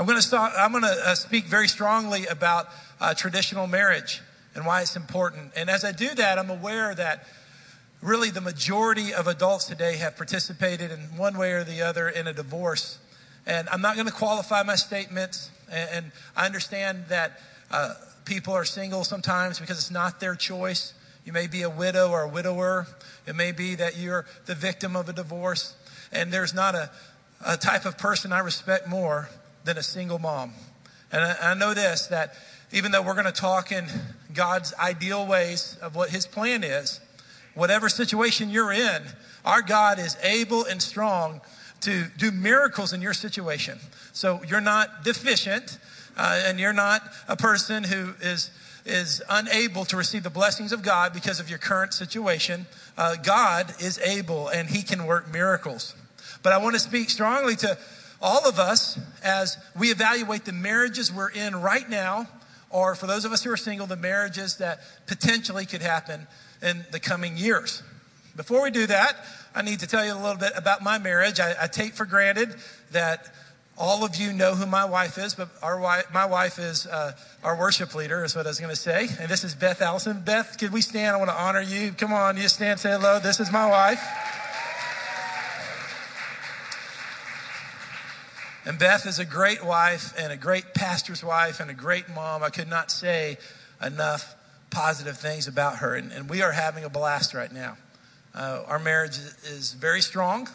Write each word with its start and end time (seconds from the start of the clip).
I'm 0.00 0.06
going 0.06 0.16
to 0.16 0.26
start, 0.26 0.54
I'm 0.56 0.70
going 0.70 0.82
to 0.82 1.08
uh, 1.08 1.14
speak 1.14 1.44
very 1.44 1.68
strongly 1.68 2.24
about 2.24 2.70
uh, 3.02 3.12
traditional 3.12 3.66
marriage 3.66 4.22
and 4.54 4.64
why 4.64 4.80
it's 4.80 4.96
important. 4.96 5.52
And 5.54 5.68
as 5.68 5.84
I 5.84 5.92
do 5.92 6.08
that, 6.14 6.38
I'm 6.38 6.48
aware 6.48 6.94
that 6.94 7.26
really 8.00 8.30
the 8.30 8.40
majority 8.40 9.12
of 9.12 9.26
adults 9.26 9.66
today 9.66 9.98
have 9.98 10.16
participated 10.16 10.90
in 10.90 11.00
one 11.18 11.36
way 11.36 11.52
or 11.52 11.64
the 11.64 11.82
other 11.82 12.08
in 12.08 12.26
a 12.26 12.32
divorce. 12.32 12.98
And 13.46 13.68
I'm 13.68 13.82
not 13.82 13.94
going 13.94 14.06
to 14.06 14.12
qualify 14.12 14.62
my 14.62 14.74
statements. 14.74 15.50
And, 15.70 16.12
I 16.34 16.46
understand 16.46 17.04
that 17.10 17.38
uh, 17.70 17.92
people 18.24 18.54
are 18.54 18.64
single 18.64 19.04
sometimes 19.04 19.60
because 19.60 19.76
it's 19.76 19.90
not 19.90 20.18
their 20.18 20.34
choice. 20.34 20.94
You 21.26 21.34
may 21.34 21.46
be 21.46 21.60
a 21.60 21.68
widow 21.68 22.10
or 22.10 22.22
a 22.22 22.28
widower. 22.28 22.86
It 23.26 23.36
may 23.36 23.52
be 23.52 23.74
that 23.74 23.98
you're 23.98 24.24
the 24.46 24.54
victim 24.54 24.96
of 24.96 25.10
a 25.10 25.12
divorce. 25.12 25.76
And 26.10 26.32
there's 26.32 26.54
not 26.54 26.74
a, 26.74 26.90
a 27.44 27.58
type 27.58 27.84
of 27.84 27.98
person 27.98 28.32
I 28.32 28.38
respect 28.38 28.88
more 28.88 29.28
than 29.64 29.78
a 29.78 29.82
single 29.82 30.18
mom. 30.18 30.52
And 31.12 31.24
I, 31.24 31.50
I 31.50 31.54
know 31.54 31.74
this 31.74 32.06
that 32.08 32.34
even 32.72 32.92
though 32.92 33.02
we're 33.02 33.14
going 33.14 33.26
to 33.26 33.32
talk 33.32 33.72
in 33.72 33.86
God's 34.32 34.72
ideal 34.74 35.26
ways 35.26 35.76
of 35.82 35.96
what 35.96 36.10
his 36.10 36.26
plan 36.26 36.62
is, 36.62 37.00
whatever 37.54 37.88
situation 37.88 38.50
you're 38.50 38.72
in, 38.72 39.02
our 39.44 39.62
God 39.62 39.98
is 39.98 40.16
able 40.22 40.64
and 40.64 40.80
strong 40.80 41.40
to 41.80 42.06
do 42.16 42.30
miracles 42.30 42.92
in 42.92 43.00
your 43.02 43.14
situation. 43.14 43.78
So 44.12 44.42
you're 44.46 44.60
not 44.60 45.02
deficient, 45.02 45.78
uh, 46.16 46.42
and 46.44 46.60
you're 46.60 46.72
not 46.72 47.02
a 47.28 47.36
person 47.36 47.84
who 47.84 48.14
is 48.20 48.50
is 48.86 49.22
unable 49.28 49.84
to 49.84 49.96
receive 49.96 50.22
the 50.22 50.30
blessings 50.30 50.72
of 50.72 50.82
God 50.82 51.12
because 51.12 51.38
of 51.38 51.50
your 51.50 51.58
current 51.58 51.92
situation. 51.92 52.66
Uh, 52.96 53.16
God 53.16 53.74
is 53.78 53.98
able, 53.98 54.48
and 54.48 54.68
He 54.68 54.82
can 54.82 55.06
work 55.06 55.30
miracles. 55.30 55.94
But 56.42 56.54
I 56.54 56.58
want 56.58 56.74
to 56.74 56.80
speak 56.80 57.10
strongly 57.10 57.56
to 57.56 57.76
all 58.22 58.48
of 58.48 58.58
us 58.58 58.98
as 59.22 59.58
we 59.78 59.90
evaluate 59.90 60.44
the 60.44 60.52
marriages 60.52 61.12
we're 61.12 61.30
in 61.30 61.56
right 61.56 61.88
now, 61.88 62.28
or 62.70 62.94
for 62.94 63.06
those 63.06 63.24
of 63.24 63.32
us 63.32 63.42
who 63.42 63.50
are 63.50 63.56
single, 63.56 63.86
the 63.86 63.96
marriages 63.96 64.58
that 64.58 64.80
potentially 65.06 65.66
could 65.66 65.82
happen 65.82 66.26
in 66.62 66.84
the 66.92 67.00
coming 67.00 67.36
years. 67.36 67.82
Before 68.36 68.62
we 68.62 68.70
do 68.70 68.86
that, 68.86 69.16
I 69.54 69.62
need 69.62 69.80
to 69.80 69.86
tell 69.86 70.04
you 70.04 70.14
a 70.14 70.20
little 70.20 70.38
bit 70.38 70.52
about 70.56 70.82
my 70.82 70.98
marriage. 70.98 71.40
I, 71.40 71.54
I 71.60 71.66
take 71.66 71.94
for 71.94 72.04
granted 72.04 72.54
that 72.92 73.34
all 73.76 74.04
of 74.04 74.16
you 74.16 74.32
know 74.32 74.54
who 74.54 74.66
my 74.66 74.84
wife 74.84 75.18
is, 75.18 75.34
but 75.34 75.48
our 75.62 75.80
wife, 75.80 76.04
my 76.12 76.26
wife 76.26 76.58
is 76.58 76.86
uh, 76.86 77.12
our 77.42 77.58
worship 77.58 77.94
leader, 77.94 78.22
is 78.24 78.36
what 78.36 78.46
I 78.46 78.50
was 78.50 78.60
going 78.60 78.70
to 78.70 78.76
say. 78.76 79.08
And 79.18 79.28
this 79.28 79.42
is 79.42 79.54
Beth 79.54 79.80
Allison. 79.80 80.20
Beth, 80.20 80.58
could 80.58 80.72
we 80.72 80.82
stand? 80.82 81.16
I 81.16 81.18
want 81.18 81.30
to 81.30 81.40
honor 81.40 81.62
you. 81.62 81.92
Come 81.92 82.12
on, 82.12 82.36
you 82.36 82.48
stand, 82.48 82.78
say 82.78 82.90
hello. 82.90 83.18
This 83.18 83.40
is 83.40 83.50
my 83.50 83.68
wife. 83.68 84.39
And 88.66 88.78
Beth 88.78 89.06
is 89.06 89.18
a 89.18 89.24
great 89.24 89.64
wife 89.64 90.12
and 90.18 90.32
a 90.32 90.36
great 90.36 90.74
pastor's 90.74 91.24
wife 91.24 91.60
and 91.60 91.70
a 91.70 91.74
great 91.74 92.08
mom. 92.10 92.42
I 92.42 92.50
could 92.50 92.68
not 92.68 92.90
say 92.90 93.38
enough 93.82 94.34
positive 94.70 95.16
things 95.16 95.48
about 95.48 95.78
her. 95.78 95.94
And, 95.94 96.12
and 96.12 96.28
we 96.28 96.42
are 96.42 96.52
having 96.52 96.84
a 96.84 96.90
blast 96.90 97.32
right 97.32 97.50
now. 97.50 97.78
Uh, 98.34 98.62
our 98.66 98.78
marriage 98.78 99.16
is 99.16 99.72
very 99.72 100.00
strong, 100.00 100.48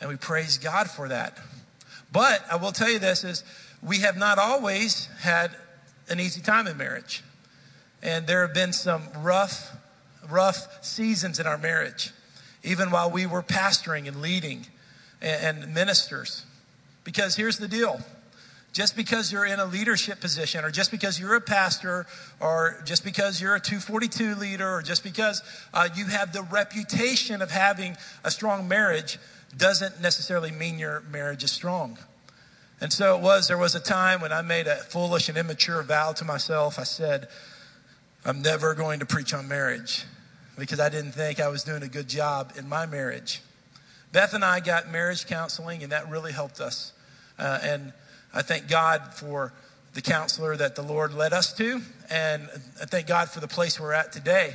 and 0.00 0.08
we 0.08 0.16
praise 0.16 0.56
God 0.56 0.88
for 0.88 1.08
that. 1.08 1.38
But 2.12 2.44
I 2.50 2.56
will 2.56 2.72
tell 2.72 2.88
you 2.88 2.98
this 2.98 3.24
is 3.24 3.44
we 3.82 3.98
have 3.98 4.16
not 4.16 4.38
always 4.38 5.06
had 5.20 5.50
an 6.08 6.20
easy 6.20 6.40
time 6.40 6.66
in 6.66 6.76
marriage. 6.76 7.22
And 8.02 8.26
there 8.26 8.46
have 8.46 8.54
been 8.54 8.72
some 8.72 9.02
rough, 9.18 9.76
rough 10.30 10.84
seasons 10.84 11.40
in 11.40 11.46
our 11.46 11.58
marriage, 11.58 12.12
even 12.62 12.90
while 12.90 13.10
we 13.10 13.26
were 13.26 13.42
pastoring 13.42 14.06
and 14.06 14.22
leading 14.22 14.66
and, 15.20 15.62
and 15.62 15.74
ministers. 15.74 16.44
Because 17.08 17.36
here's 17.36 17.56
the 17.56 17.68
deal 17.68 17.98
just 18.74 18.94
because 18.94 19.32
you're 19.32 19.46
in 19.46 19.58
a 19.58 19.64
leadership 19.64 20.20
position, 20.20 20.62
or 20.62 20.70
just 20.70 20.90
because 20.90 21.18
you're 21.18 21.36
a 21.36 21.40
pastor, 21.40 22.04
or 22.38 22.82
just 22.84 23.02
because 23.02 23.40
you're 23.40 23.54
a 23.54 23.60
242 23.60 24.34
leader, 24.34 24.70
or 24.70 24.82
just 24.82 25.02
because 25.02 25.42
uh, 25.72 25.88
you 25.96 26.04
have 26.04 26.34
the 26.34 26.42
reputation 26.42 27.40
of 27.40 27.50
having 27.50 27.96
a 28.24 28.30
strong 28.30 28.68
marriage, 28.68 29.18
doesn't 29.56 30.02
necessarily 30.02 30.50
mean 30.50 30.78
your 30.78 31.00
marriage 31.10 31.42
is 31.42 31.50
strong. 31.50 31.96
And 32.78 32.92
so 32.92 33.16
it 33.16 33.22
was, 33.22 33.48
there 33.48 33.56
was 33.56 33.74
a 33.74 33.80
time 33.80 34.20
when 34.20 34.30
I 34.30 34.42
made 34.42 34.66
a 34.66 34.76
foolish 34.76 35.30
and 35.30 35.38
immature 35.38 35.82
vow 35.82 36.12
to 36.12 36.26
myself. 36.26 36.78
I 36.78 36.82
said, 36.82 37.28
I'm 38.26 38.42
never 38.42 38.74
going 38.74 39.00
to 39.00 39.06
preach 39.06 39.32
on 39.32 39.48
marriage 39.48 40.04
because 40.58 40.78
I 40.78 40.90
didn't 40.90 41.12
think 41.12 41.40
I 41.40 41.48
was 41.48 41.64
doing 41.64 41.82
a 41.82 41.88
good 41.88 42.06
job 42.06 42.52
in 42.58 42.68
my 42.68 42.84
marriage. 42.84 43.40
Beth 44.12 44.32
and 44.32 44.44
I 44.44 44.60
got 44.60 44.90
marriage 44.90 45.26
counseling, 45.26 45.82
and 45.82 45.92
that 45.92 46.08
really 46.10 46.32
helped 46.32 46.60
us. 46.60 46.92
Uh, 47.38 47.58
and 47.62 47.92
I 48.34 48.42
thank 48.42 48.68
God 48.68 49.14
for 49.14 49.52
the 49.94 50.02
counselor 50.02 50.56
that 50.56 50.76
the 50.76 50.82
Lord 50.82 51.14
led 51.14 51.32
us 51.32 51.52
to, 51.54 51.80
and 52.10 52.48
I 52.80 52.84
thank 52.84 53.06
God 53.06 53.28
for 53.28 53.40
the 53.40 53.48
place 53.48 53.80
we're 53.80 53.92
at 53.92 54.12
today. 54.12 54.52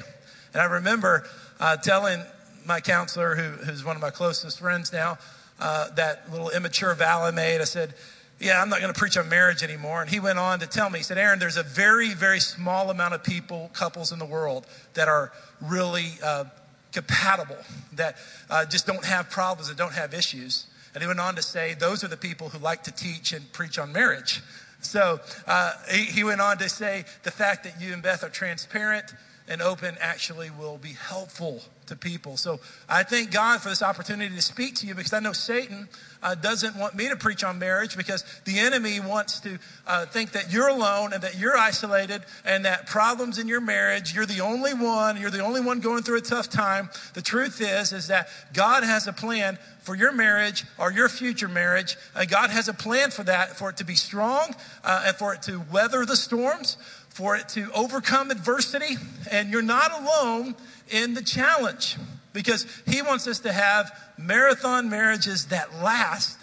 And 0.54 0.62
I 0.62 0.66
remember 0.66 1.26
uh, 1.60 1.78
telling 1.78 2.22
my 2.66 2.80
counselor, 2.80 3.36
who, 3.36 3.66
who's 3.66 3.84
one 3.84 3.96
of 3.96 4.02
my 4.02 4.10
closest 4.10 4.60
friends 4.60 4.94
now, 4.94 5.18
uh, 5.60 5.90
that 5.96 6.32
little 6.32 6.50
immature 6.50 6.94
vow 6.96 7.24
I 7.24 7.32
made. 7.32 7.62
I 7.62 7.66
said, 7.66 7.94
Yeah, 8.40 8.62
I'm 8.62 8.70
not 8.70 8.80
going 8.80 8.94
to 8.94 9.00
preach 9.00 9.18
on 9.18 9.30
marriage 9.30 9.64
anymore. 9.64 10.02
And 10.02 10.10
he 10.10 10.20
went 10.20 10.40
on 10.40 10.60
to 10.60 10.68
tell 10.68 10.90
me, 10.90 11.00
He 11.00 11.04
said, 11.04 11.18
Aaron, 11.18 11.40
there's 11.40 11.58
a 11.58 11.64
very, 11.64 12.14
very 12.14 12.40
small 12.40 12.90
amount 12.90 13.14
of 13.14 13.24
people, 13.24 13.70
couples 13.74 14.12
in 14.12 14.20
the 14.20 14.26
world 14.26 14.66
that 14.94 15.08
are 15.08 15.32
really 15.62 16.12
uh, 16.24 16.46
compatible, 16.92 17.58
that 17.94 18.18
uh, 18.50 18.66
just 18.66 18.86
don't 18.86 19.06
have 19.06 19.30
problems, 19.30 19.70
that 19.70 19.78
don't 19.78 19.94
have 19.94 20.14
issues. 20.14 20.68
And 20.94 21.02
he 21.02 21.08
went 21.08 21.20
on 21.20 21.36
to 21.36 21.42
say, 21.42 21.74
those 21.74 22.04
are 22.04 22.08
the 22.08 22.18
people 22.18 22.50
who 22.50 22.60
like 22.60 22.84
to 22.84 22.92
teach 22.92 23.34
and 23.34 23.52
preach 23.52 23.80
on 23.80 23.92
marriage. 23.92 24.42
So 24.82 25.20
uh, 25.48 25.74
he, 25.90 26.06
he 26.06 26.24
went 26.24 26.42
on 26.42 26.58
to 26.58 26.70
say, 26.70 27.06
the 27.24 27.32
fact 27.32 27.64
that 27.64 27.82
you 27.82 27.94
and 27.94 28.04
Beth 28.04 28.24
are 28.24 28.30
transparent 28.30 29.14
and 29.48 29.62
open 29.62 29.98
actually 30.00 30.52
will 30.52 30.78
be 30.78 30.94
helpful 30.94 31.62
to 31.88 31.96
people. 31.96 32.38
So 32.38 32.60
I 32.88 33.04
thank 33.04 33.32
God 33.32 33.62
for 33.62 33.70
this 33.70 33.82
opportunity 33.82 34.36
to 34.36 34.42
speak 34.42 34.76
to 34.76 34.88
you 34.88 34.96
because 34.96 35.14
I 35.14 35.20
know 35.20 35.34
Satan 35.34 35.88
uh, 36.22 36.36
doesn't 36.36 36.76
want 36.78 36.96
me 36.96 37.10
to 37.10 37.16
preach 37.16 37.44
on 37.44 37.60
marriage 37.60 37.98
because 37.98 38.24
the 38.46 38.60
enemy 38.60 39.00
wants 39.00 39.40
to 39.42 39.60
uh, 39.86 40.06
think 40.06 40.32
that 40.32 40.52
you're 40.52 40.70
alone 40.70 41.14
and 41.14 41.22
that 41.24 41.38
you're 41.38 41.58
isolated 41.58 42.24
and 42.46 42.66
that 42.66 42.88
problems 42.88 43.38
in 43.38 43.48
your 43.48 43.62
marriage, 43.62 44.14
you're 44.14 44.26
the 44.26 44.42
only 44.42 44.74
one, 44.74 45.20
you're 45.20 45.30
the 45.30 45.44
only 45.44 45.62
one 45.62 45.80
going 45.80 46.04
through 46.04 46.18
a 46.18 46.22
tough 46.22 46.50
time. 46.50 46.90
The 47.14 47.22
truth 47.22 47.62
is, 47.62 47.92
is 47.92 48.08
that 48.08 48.30
God 48.54 48.84
has 48.84 49.08
a 49.08 49.14
plan 49.14 49.58
for 49.84 49.96
your 49.96 50.14
marriage 50.14 50.66
or 50.78 50.92
your 50.92 51.10
future 51.10 51.50
marriage. 51.50 51.98
And 52.16 52.30
God 52.30 52.50
has 52.50 52.68
a 52.68 52.74
plan 52.74 53.12
for 53.12 53.24
that, 53.24 53.58
for 53.58 53.70
it 53.70 53.78
to 53.78 53.86
be 53.86 53.96
strong 53.96 54.56
uh, 54.84 55.04
and 55.08 55.16
for 55.16 55.34
it 55.34 55.42
to 55.44 55.62
weather 55.72 56.06
the 56.06 56.16
storms, 56.16 56.78
for 57.14 57.36
it 57.36 57.48
to 57.50 57.72
overcome 57.74 58.32
adversity. 58.32 58.96
And 59.32 59.50
you're 59.50 59.62
not 59.62 59.92
alone 59.92 60.56
in 60.90 61.14
the 61.14 61.22
challenge 61.22 61.98
because 62.34 62.66
He 62.88 63.02
wants 63.02 63.28
us 63.28 63.40
to 63.40 63.52
have 63.54 63.92
marathon 64.18 64.90
marriages 64.90 65.48
that 65.48 65.74
last 65.82 66.40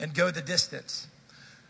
and 0.00 0.14
go 0.14 0.30
the 0.30 0.42
distance. 0.42 1.06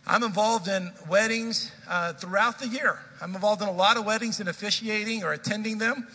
I'm 0.07 0.23
involved 0.23 0.69
in 0.69 0.93
weddings 1.09 1.71
uh, 1.87 2.15
throughout 2.15 2.59
the 2.59 2.69
year. 2.69 2.99
I'm 3.21 3.35
involved 3.35 3.61
in 3.61 3.69
a 3.69 3.73
lot 3.73 3.97
of 3.97 4.07
weddings 4.07 4.41
and 4.41 4.49
officiating 4.49 5.23
or 5.23 5.33
attending 5.33 5.79
them. 5.79 6.07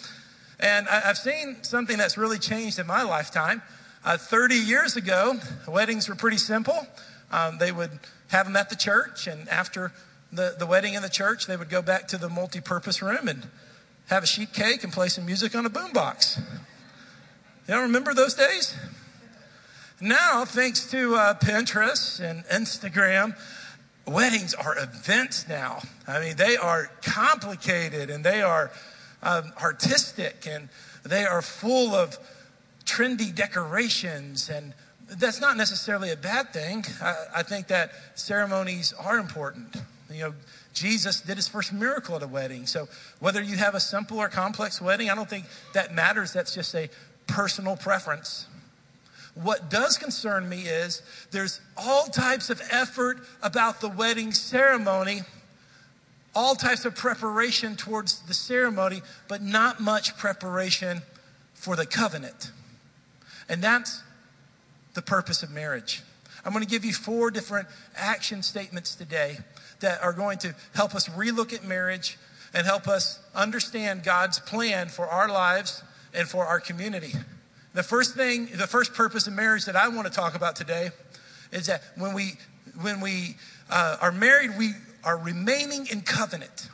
And 0.60 0.88
I, 0.88 1.02
have 1.02 1.18
seen 1.18 1.58
something 1.62 1.98
that's 1.98 2.18
really 2.18 2.40
changed 2.40 2.80
in 2.80 2.88
my 2.88 3.04
lifetime. 3.04 3.62
Uh, 4.06 4.18
30 4.18 4.56
years 4.56 4.96
ago, 4.96 5.36
weddings 5.68 6.10
were 6.10 6.16
pretty 6.16 6.38
simple. 6.38 6.88
Um, 7.32 7.58
they 7.58 7.72
would 7.72 7.92
have 8.30 8.46
them 8.46 8.56
at 8.56 8.70
the 8.70 8.76
church, 8.76 9.28
and 9.28 9.48
after 9.50 9.92
the, 10.36 10.56
the 10.58 10.66
wedding 10.66 10.94
in 10.94 11.02
the 11.02 11.10
church, 11.10 11.46
they 11.46 11.58
would 11.58 11.70
go 11.70 11.82
back 11.82 12.08
to 12.10 12.18
the 12.18 12.30
multi 12.30 12.60
purpose 12.60 13.02
room 13.02 13.28
and 13.28 13.48
have 14.08 14.24
a 14.24 14.28
sheet 14.28 14.54
cake 14.54 14.84
and 14.84 14.92
play 14.92 15.08
some 15.08 15.26
music 15.26 15.56
on 15.56 15.66
a 15.66 15.70
boombox. 15.70 16.40
You 17.68 17.74
don't 17.74 17.84
remember 17.84 18.14
those 18.14 18.34
days? 18.34 18.76
Now, 20.02 20.44
thanks 20.44 20.90
to 20.92 21.16
uh, 21.16 21.34
Pinterest 21.36 22.20
and 22.20 22.44
Instagram, 22.46 23.38
weddings 24.06 24.54
are 24.54 24.78
events 24.78 25.48
now. 25.48 25.82
I 26.08 26.20
mean, 26.20 26.36
they 26.36 26.58
are 26.58 26.92
complicated 27.04 28.10
and 28.10 28.24
they 28.24 28.42
are 28.42 28.72
um, 29.22 29.54
artistic 29.62 30.46
and 30.46 30.68
they 31.04 31.24
are 31.24 31.42
full 31.42 31.96
of 31.96 32.18
trendy 32.84 33.34
decorations. 33.34 34.50
And 34.50 34.74
that's 35.08 35.40
not 35.40 35.56
necessarily 35.56 36.12
a 36.12 36.18
bad 36.18 36.52
thing. 36.52 36.84
I, 37.02 37.16
I 37.38 37.44
think 37.44 37.68
that 37.68 37.92
ceremonies 38.16 38.94
are 39.00 39.18
important. 39.18 39.78
You 40.14 40.22
know, 40.22 40.34
Jesus 40.74 41.22
did 41.22 41.38
his 41.38 41.48
first 41.48 41.74
miracle 41.74 42.16
at 42.16 42.24
a 42.24 42.28
wedding. 42.28 42.66
So 42.66 42.88
whether 43.20 43.42
you 43.42 43.58
have 43.58 43.76
a 43.76 43.80
simple 43.80 44.20
or 44.20 44.30
complex 44.30 44.82
wedding, 44.82 45.10
I 45.10 45.16
don't 45.16 45.30
think 45.30 45.46
that 45.74 45.94
matters. 45.94 46.34
That's 46.34 46.54
just 46.54 46.74
a 46.76 46.90
personal 47.28 47.76
preference. 47.76 48.48
What 49.36 49.70
does 49.70 49.98
concern 49.98 50.48
me 50.48 50.62
is 50.62 51.02
there's 51.32 51.60
all 51.76 52.06
types 52.06 52.50
of 52.50 52.62
effort 52.70 53.18
about 53.42 53.82
the 53.82 53.90
wedding 53.90 54.32
ceremony, 54.32 55.22
all 56.36 56.56
types 56.56 56.86
of 56.86 56.96
preparation 56.96 57.76
towards 57.76 58.20
the 58.22 58.34
ceremony, 58.34 59.02
but 59.28 59.42
not 59.42 59.80
much 59.80 60.18
preparation 60.18 61.02
for 61.54 61.76
the 61.76 61.86
covenant. 61.86 62.52
And 63.50 63.64
that's 63.64 64.04
the 64.94 65.02
purpose 65.02 65.42
of 65.42 65.52
marriage. 65.52 66.04
I'm 66.46 66.52
going 66.52 66.64
to 66.64 66.70
give 66.70 66.86
you 66.86 66.94
four 66.94 67.32
different 67.32 67.68
action 67.96 68.44
statements 68.44 68.96
today 68.96 69.38
that 69.80 70.02
are 70.02 70.14
going 70.14 70.38
to 70.40 70.56
help 70.74 70.96
us 70.96 71.10
relook 71.10 71.54
at 71.54 71.64
marriage 71.64 72.18
and 72.54 72.66
help 72.66 72.88
us 72.88 73.20
understand 73.36 74.04
God's 74.04 74.40
plan 74.40 74.88
for 74.88 75.08
our 75.08 75.28
lives 75.28 75.84
and 76.14 76.28
for 76.28 76.46
our 76.46 76.60
community. 76.60 77.14
The 77.74 77.84
first 77.84 78.16
thing, 78.16 78.48
the 78.56 78.68
first 78.68 78.94
purpose 78.94 79.26
of 79.26 79.34
marriage 79.34 79.66
that 79.66 79.76
I 79.76 79.88
want 79.88 80.06
to 80.06 80.14
talk 80.14 80.36
about 80.36 80.56
today 80.56 80.92
is 81.52 81.66
that 81.68 81.82
when 81.98 82.14
we 82.14 82.34
when 82.82 83.02
we 83.02 83.36
uh, 83.70 83.98
are 84.02 84.12
married, 84.12 84.52
we 84.58 84.72
are 85.04 85.18
remaining 85.18 85.88
in 85.92 86.02
covenant. 86.02 86.70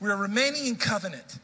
We 0.00 0.10
are 0.10 0.16
remaining 0.16 0.66
in 0.66 0.76
covenant. 0.76 1.38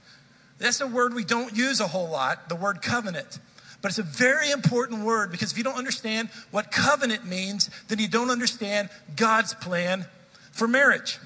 That's 0.58 0.80
a 0.80 0.86
word 0.86 1.14
we 1.14 1.24
don't 1.24 1.56
use 1.56 1.80
a 1.80 1.86
whole 1.86 2.08
lot, 2.08 2.48
the 2.48 2.56
word 2.56 2.82
covenant. 2.82 3.38
But 3.82 3.90
it's 3.90 3.98
a 3.98 4.02
very 4.02 4.50
important 4.50 5.04
word 5.04 5.30
because 5.30 5.52
if 5.52 5.58
you 5.58 5.64
don't 5.64 5.78
understand 5.78 6.28
what 6.50 6.70
covenant 6.70 7.26
means, 7.26 7.70
then 7.88 7.98
you 7.98 8.08
don't 8.08 8.30
understand 8.30 8.90
God's 9.16 9.54
plan 9.54 10.04
for 10.52 10.68
marriage. 10.68 11.18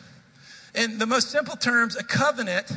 In 0.75 0.99
the 0.99 1.07
most 1.07 1.31
simple 1.31 1.57
terms, 1.57 1.97
a 1.97 2.03
covenant 2.03 2.71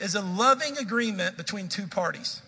is 0.00 0.14
a 0.14 0.20
loving 0.20 0.78
agreement 0.78 1.36
between 1.36 1.68
two 1.68 1.86
parties. 1.86 2.42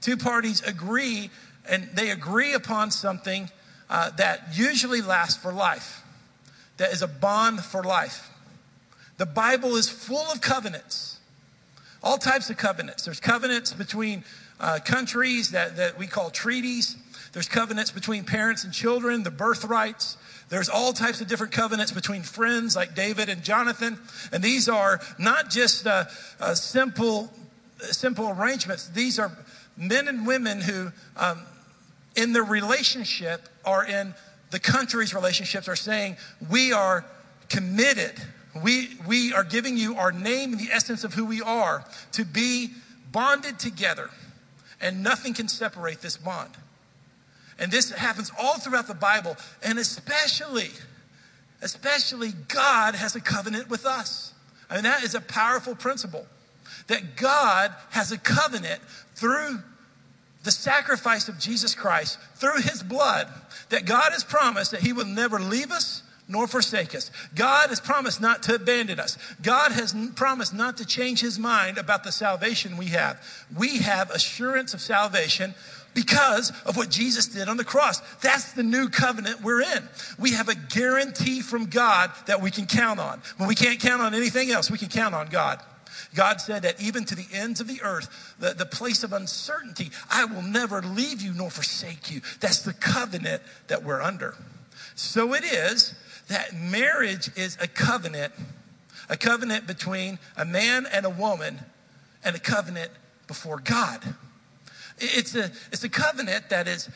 Two 0.00 0.16
parties 0.16 0.62
agree, 0.62 1.30
and 1.68 1.88
they 1.94 2.10
agree 2.10 2.52
upon 2.52 2.90
something 2.90 3.50
uh, 3.88 4.10
that 4.10 4.56
usually 4.56 5.00
lasts 5.00 5.40
for 5.40 5.52
life, 5.52 6.02
that 6.76 6.92
is 6.92 7.02
a 7.02 7.08
bond 7.08 7.64
for 7.64 7.82
life. 7.82 8.30
The 9.16 9.26
Bible 9.26 9.76
is 9.76 9.88
full 9.88 10.30
of 10.32 10.40
covenants, 10.40 11.18
all 12.02 12.18
types 12.18 12.50
of 12.50 12.56
covenants. 12.56 13.04
There's 13.04 13.20
covenants 13.20 13.72
between 13.72 14.24
uh, 14.60 14.78
countries 14.84 15.50
that, 15.50 15.76
that 15.76 15.98
we 15.98 16.06
call 16.06 16.30
treaties. 16.30 16.96
There's 17.32 17.48
covenants 17.48 17.90
between 17.90 18.24
parents 18.24 18.64
and 18.64 18.72
children, 18.72 19.22
the 19.22 19.30
birthrights. 19.30 20.16
There's 20.48 20.68
all 20.68 20.92
types 20.92 21.20
of 21.20 21.26
different 21.26 21.52
covenants 21.52 21.92
between 21.92 22.22
friends 22.22 22.76
like 22.76 22.94
David 22.94 23.28
and 23.28 23.42
Jonathan. 23.42 23.98
And 24.32 24.42
these 24.42 24.68
are 24.68 25.00
not 25.18 25.50
just 25.50 25.86
uh, 25.86 26.04
uh, 26.40 26.54
simple, 26.54 27.30
simple 27.78 28.30
arrangements. 28.30 28.88
These 28.88 29.18
are 29.18 29.32
men 29.76 30.08
and 30.08 30.26
women 30.26 30.60
who, 30.60 30.92
um, 31.16 31.42
in 32.14 32.32
their 32.32 32.44
relationship 32.44 33.48
or 33.64 33.84
in 33.84 34.14
the 34.50 34.60
country's 34.60 35.12
relationships, 35.12 35.68
are 35.68 35.76
saying, 35.76 36.16
We 36.48 36.72
are 36.72 37.04
committed. 37.48 38.14
We, 38.62 38.90
we 39.06 39.34
are 39.34 39.44
giving 39.44 39.76
you 39.76 39.96
our 39.96 40.12
name 40.12 40.52
and 40.52 40.60
the 40.60 40.72
essence 40.72 41.04
of 41.04 41.12
who 41.12 41.26
we 41.26 41.42
are 41.42 41.84
to 42.12 42.24
be 42.24 42.70
bonded 43.12 43.58
together 43.58 44.08
and 44.80 45.02
nothing 45.02 45.34
can 45.34 45.48
separate 45.48 46.00
this 46.00 46.16
bond. 46.16 46.50
And 47.58 47.72
this 47.72 47.90
happens 47.90 48.30
all 48.38 48.58
throughout 48.58 48.86
the 48.86 48.94
Bible, 48.94 49.36
and 49.62 49.78
especially, 49.78 50.70
especially 51.62 52.32
God 52.48 52.94
has 52.94 53.16
a 53.16 53.20
covenant 53.20 53.70
with 53.70 53.86
us. 53.86 54.34
I 54.68 54.74
mean, 54.74 54.84
that 54.84 55.02
is 55.02 55.14
a 55.14 55.20
powerful 55.20 55.74
principle 55.74 56.26
that 56.88 57.16
God 57.16 57.74
has 57.90 58.12
a 58.12 58.18
covenant 58.18 58.80
through 59.14 59.58
the 60.44 60.50
sacrifice 60.50 61.28
of 61.28 61.38
Jesus 61.38 61.74
Christ, 61.74 62.18
through 62.36 62.60
his 62.60 62.82
blood, 62.82 63.28
that 63.70 63.84
God 63.84 64.12
has 64.12 64.22
promised 64.22 64.70
that 64.70 64.80
he 64.80 64.92
will 64.92 65.06
never 65.06 65.40
leave 65.40 65.72
us 65.72 66.02
nor 66.28 66.46
forsake 66.46 66.94
us. 66.94 67.10
God 67.34 67.68
has 67.68 67.80
promised 67.80 68.20
not 68.20 68.42
to 68.44 68.54
abandon 68.54 68.98
us. 68.98 69.16
God 69.42 69.72
has 69.72 69.94
promised 70.14 70.54
not 70.54 70.76
to 70.78 70.86
change 70.86 71.20
his 71.20 71.38
mind 71.38 71.78
about 71.78 72.04
the 72.04 72.12
salvation 72.12 72.76
we 72.76 72.86
have. 72.86 73.22
We 73.56 73.78
have 73.78 74.10
assurance 74.10 74.74
of 74.74 74.80
salvation 74.80 75.54
because 75.94 76.52
of 76.66 76.76
what 76.76 76.90
Jesus 76.90 77.26
did 77.26 77.48
on 77.48 77.56
the 77.56 77.64
cross. 77.64 78.00
That's 78.20 78.52
the 78.52 78.62
new 78.62 78.88
covenant 78.88 79.42
we're 79.42 79.62
in. 79.62 79.88
We 80.18 80.32
have 80.32 80.48
a 80.48 80.54
guarantee 80.54 81.40
from 81.40 81.66
God 81.66 82.10
that 82.26 82.42
we 82.42 82.50
can 82.50 82.66
count 82.66 83.00
on. 83.00 83.22
When 83.38 83.48
we 83.48 83.54
can't 83.54 83.80
count 83.80 84.02
on 84.02 84.14
anything 84.14 84.50
else, 84.50 84.70
we 84.70 84.78
can 84.78 84.88
count 84.88 85.14
on 85.14 85.28
God. 85.28 85.60
God 86.14 86.40
said 86.40 86.62
that 86.62 86.80
even 86.80 87.04
to 87.06 87.14
the 87.14 87.26
ends 87.32 87.60
of 87.60 87.66
the 87.66 87.80
earth, 87.82 88.34
the, 88.38 88.52
the 88.52 88.66
place 88.66 89.04
of 89.04 89.12
uncertainty, 89.12 89.90
I 90.10 90.26
will 90.26 90.42
never 90.42 90.82
leave 90.82 91.22
you 91.22 91.32
nor 91.32 91.50
forsake 91.50 92.10
you. 92.10 92.20
That's 92.40 92.62
the 92.62 92.74
covenant 92.74 93.42
that 93.68 93.82
we're 93.82 94.02
under. 94.02 94.34
So 94.94 95.34
it 95.34 95.44
is 95.44 95.94
that 96.28 96.54
marriage 96.54 97.30
is 97.36 97.56
a 97.60 97.68
covenant, 97.68 98.32
a 99.08 99.16
covenant 99.16 99.66
between 99.66 100.18
a 100.36 100.44
man 100.44 100.86
and 100.92 101.06
a 101.06 101.10
woman, 101.10 101.60
and 102.24 102.34
a 102.34 102.40
covenant 102.40 102.90
before 103.28 103.58
God. 103.58 104.02
It's 104.98 105.34
a, 105.34 105.50
it's 105.72 105.84
a 105.84 105.88
covenant 105.88 106.48
that 106.50 106.66
is 106.66 106.88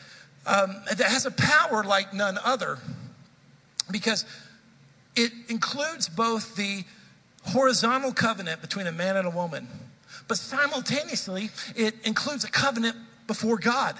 um, 0.45 0.75
that 0.87 1.07
has 1.07 1.25
a 1.25 1.31
power 1.31 1.83
like 1.83 2.13
none 2.13 2.37
other 2.43 2.79
because 3.91 4.25
it 5.15 5.31
includes 5.49 6.09
both 6.09 6.55
the 6.55 6.83
horizontal 7.43 8.11
covenant 8.11 8.61
between 8.61 8.87
a 8.87 8.91
man 8.91 9.17
and 9.17 9.27
a 9.27 9.31
woman, 9.31 9.67
but 10.27 10.37
simultaneously 10.37 11.49
it 11.75 11.95
includes 12.03 12.43
a 12.43 12.49
covenant 12.49 12.95
before 13.27 13.57
God. 13.57 13.95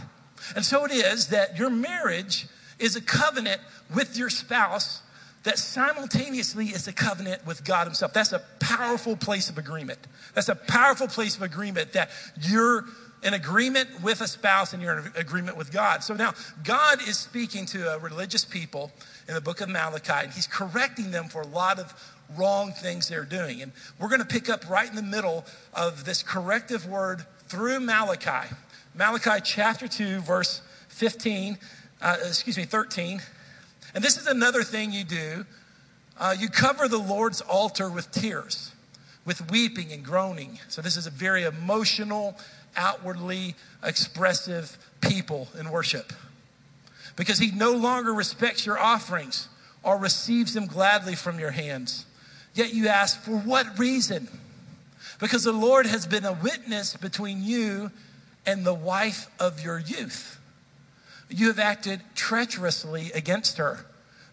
And 0.56 0.66
so 0.66 0.86
it 0.86 0.92
is 0.92 1.28
that 1.28 1.58
your 1.58 1.70
marriage 1.70 2.48
is 2.80 2.96
a 2.96 3.02
covenant 3.02 3.62
with 3.94 4.18
your 4.18 4.30
spouse 4.30 5.02
that 5.44 5.58
simultaneously 5.58 6.68
is 6.68 6.88
a 6.88 6.94
covenant 6.94 7.46
with 7.46 7.64
God 7.64 7.88
Himself. 7.88 8.14
That's 8.14 8.34
a 8.34 8.44
powerful 8.60 9.16
place 9.16 9.50
of 9.50 9.58
agreement. 9.58 10.00
That's 10.34 10.50
a 10.50 10.56
powerful 10.56 11.08
place 11.08 11.36
of 11.36 11.42
agreement 11.42 11.94
that 11.94 12.12
you're 12.42 12.86
in 13.24 13.34
agreement 13.34 13.88
with 14.02 14.22
a 14.22 14.28
spouse 14.28 14.74
and 14.74 14.82
you're 14.82 15.00
in 15.00 15.12
agreement 15.16 15.58
with 15.58 15.72
God. 15.72 16.04
So 16.04 16.14
now, 16.14 16.34
God 16.64 17.08
is 17.08 17.18
speaking 17.18 17.66
to 17.68 17.94
a 17.94 18.00
religious 18.00 18.44
people 18.44 18.92
in 19.28 19.36
the 19.36 19.42
book 19.42 19.62
of 19.62 19.70
Malachi, 19.70 20.26
and 20.26 20.32
He's 20.32 20.48
correcting 20.48 21.12
them 21.12 21.26
for 21.26 21.42
a 21.42 21.48
lot 21.48 21.80
of 21.80 21.94
wrong 22.38 22.72
things 22.72 23.10
they're 23.10 23.26
doing. 23.26 23.62
And 23.62 23.72
we're 24.00 24.10
going 24.10 24.22
to 24.22 24.26
pick 24.26 24.50
up 24.50 24.70
right 24.70 24.90
in 24.90 24.96
the 24.96 25.02
middle 25.02 25.46
of 25.74 26.06
this 26.06 26.24
corrective 26.24 26.88
word 26.88 27.26
through 27.48 27.80
Malachi. 27.80 28.54
Malachi 28.96 29.42
chapter 29.44 29.88
2, 29.88 30.22
verse 30.22 30.62
15, 30.90 31.58
uh, 32.02 32.18
excuse 32.26 32.58
me, 32.58 32.64
13. 32.64 33.22
And 33.94 34.04
this 34.04 34.18
is 34.18 34.28
another 34.28 34.64
thing 34.64 34.92
you 34.92 35.04
do. 35.04 35.46
Uh, 36.18 36.36
you 36.38 36.50
cover 36.50 36.88
the 36.88 36.98
Lord's 36.98 37.42
altar 37.42 37.90
with 37.90 38.12
tears, 38.12 38.72
with 39.26 39.50
weeping 39.52 39.92
and 39.92 40.04
groaning. 40.04 40.60
So, 40.68 40.82
this 40.82 40.98
is 40.98 41.08
a 41.08 41.12
very 41.12 41.44
emotional, 41.44 42.38
outwardly 42.76 43.56
expressive 43.84 44.78
people 45.02 45.50
in 45.60 45.70
worship. 45.72 46.14
Because 47.16 47.40
he 47.40 47.52
no 47.52 47.74
longer 47.74 48.14
respects 48.14 48.66
your 48.66 48.80
offerings 48.80 49.50
or 49.84 49.98
receives 49.98 50.54
them 50.54 50.68
gladly 50.68 51.16
from 51.16 51.40
your 51.40 51.52
hands. 51.52 52.06
Yet 52.54 52.74
you 52.74 52.88
ask, 52.88 53.22
for 53.22 53.38
what 53.38 53.80
reason? 53.80 54.28
Because 55.20 55.44
the 55.44 55.52
Lord 55.52 55.86
has 55.86 56.06
been 56.06 56.26
a 56.26 56.34
witness 56.34 56.96
between 56.96 57.44
you 57.44 57.92
and 58.46 58.66
the 58.66 58.74
wife 58.74 59.28
of 59.40 59.64
your 59.64 59.80
youth 59.80 60.40
you 61.32 61.48
have 61.48 61.60
acted 61.60 62.02
treacherously 62.16 63.12
against 63.14 63.58
her. 63.58 63.86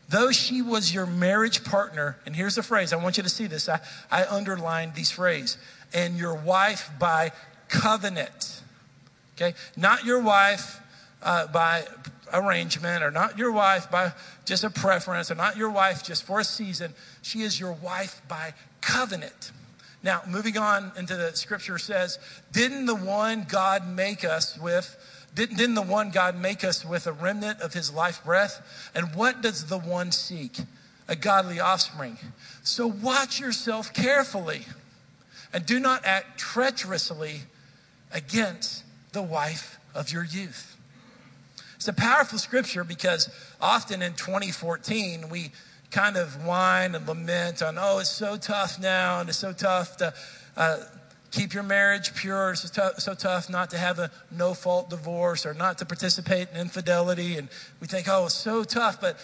Though 0.09 0.33
she 0.33 0.63
was 0.63 0.95
your 0.95 1.05
marriage 1.05 1.65
partner, 1.65 2.17
and 2.25 2.35
here's 2.35 2.55
the 2.55 2.63
phrase, 2.63 2.93
I 2.93 2.97
want 2.97 3.19
you 3.19 3.23
to 3.23 3.29
see 3.29 3.47
this. 3.47 3.69
I, 3.69 3.81
I 4.11 4.25
underlined 4.25 4.95
these 4.95 5.11
phrase, 5.11 5.59
and 5.93 6.17
your 6.17 6.35
wife 6.35 6.91
by 6.99 7.33
covenant. 7.69 8.63
Okay? 9.37 9.55
Not 9.77 10.05
your 10.05 10.21
wife 10.21 10.81
uh, 11.23 11.47
by 11.49 11.85
arrangement, 12.33 13.03
or 13.03 13.11
not 13.11 13.37
your 13.37 13.53
wife 13.53 13.91
by 13.91 14.13
just 14.47 14.65
a 14.65 14.71
preference, 14.71 15.31
or 15.31 15.35
not 15.35 15.57
your 15.57 15.71
wife 15.71 16.03
just 16.03 16.25
for 16.25 16.41
a 16.41 16.45
season. 16.45 16.95
She 17.21 17.43
is 17.43 17.61
your 17.61 17.73
wife 17.73 18.23
by 18.29 18.55
covenant. 18.81 19.53
Now, 20.03 20.23
moving 20.27 20.57
on 20.57 20.93
into 20.97 21.17
the 21.17 21.35
scripture 21.35 21.77
says, 21.77 22.19
Didn't 22.53 22.87
the 22.87 22.95
one 22.95 23.47
God 23.49 23.87
make 23.87 24.25
us 24.25 24.59
with? 24.59 24.97
Didn't, 25.35 25.75
the 25.75 25.83
one 25.83 26.11
God 26.11 26.37
make 26.37 26.65
us 26.65 26.85
with 26.85 27.07
a 27.07 27.13
remnant 27.13 27.61
of 27.61 27.73
his 27.73 27.93
life 27.93 28.25
breath? 28.25 28.91
And 28.95 29.15
what 29.15 29.41
does 29.41 29.67
the 29.67 29.79
one 29.79 30.11
seek? 30.11 30.59
A 31.07 31.17
godly 31.17 31.61
offspring. 31.61 32.19
So 32.63 32.87
watch 32.87 33.41
yourself 33.41 33.95
carefully 33.95 34.63
and 35.53 35.65
do 35.65 35.79
not 35.79 36.05
act 36.05 36.39
treacherously 36.39 37.43
against 38.13 38.85
the 39.13 39.23
wife 39.23 39.79
of 39.95 40.13
your 40.13 40.25
youth. 40.25 40.77
It's 41.77 41.89
a 41.89 41.93
powerful 41.93 42.39
scripture 42.39 42.85
because 42.85 43.31
often 43.61 44.03
in 44.03 44.15
2014, 44.15 45.29
we 45.29 45.53
kind 45.91 46.17
of 46.17 46.45
whine 46.45 46.95
and 46.95 47.07
lament 47.07 47.63
on, 47.63 47.79
oh, 47.79 47.99
it's 47.99 48.11
so 48.11 48.37
tough 48.37 48.81
now, 48.81 49.21
and 49.21 49.29
it's 49.29 49.39
so 49.39 49.53
tough 49.53 49.97
to 49.99 50.13
uh, 50.57 50.79
keep 51.31 51.55
your 51.55 51.63
marriage 51.63 52.15
pure. 52.15 52.53
It's 52.53 52.73
so, 52.73 52.93
so 52.99 53.15
tough 53.15 53.51
not 53.51 53.71
to 53.71 53.79
have 53.79 53.99
a 53.99 54.11
no 54.31 54.55
fault 54.55 54.91
divorce 54.91 55.47
or 55.47 55.55
not 55.55 55.79
to 55.79 55.87
participate 55.87 56.49
in 56.53 56.61
infidelity. 56.61 57.37
And 57.37 57.49
we 57.81 57.87
think, 57.87 58.07
oh, 58.09 58.27
it's 58.27 58.35
so 58.35 58.65
tough. 58.65 59.01
But 59.01 59.19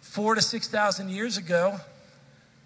four 0.00 0.34
to 0.34 0.42
6,000 0.42 1.08
years 1.08 1.36
ago, 1.36 1.76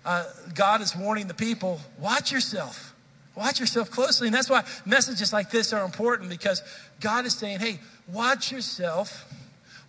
uh, 0.05 0.25
God 0.55 0.81
is 0.81 0.97
warning 0.97 1.27
the 1.27 1.35
people 1.35 1.81
watch 1.99 2.33
yourself. 2.33 2.95
Watch 3.37 3.61
yourself 3.61 3.91
closely. 3.91 4.27
And 4.29 4.35
that's 4.35 4.51
why 4.51 4.65
messages 4.85 5.33
like 5.33 5.51
this 5.51 5.73
are 5.73 5.85
important 5.85 6.31
because 6.31 6.63
God 7.01 7.27
is 7.27 7.35
saying, 7.35 7.61
hey, 7.61 7.79
watch 8.09 8.51
yourself. 8.51 9.27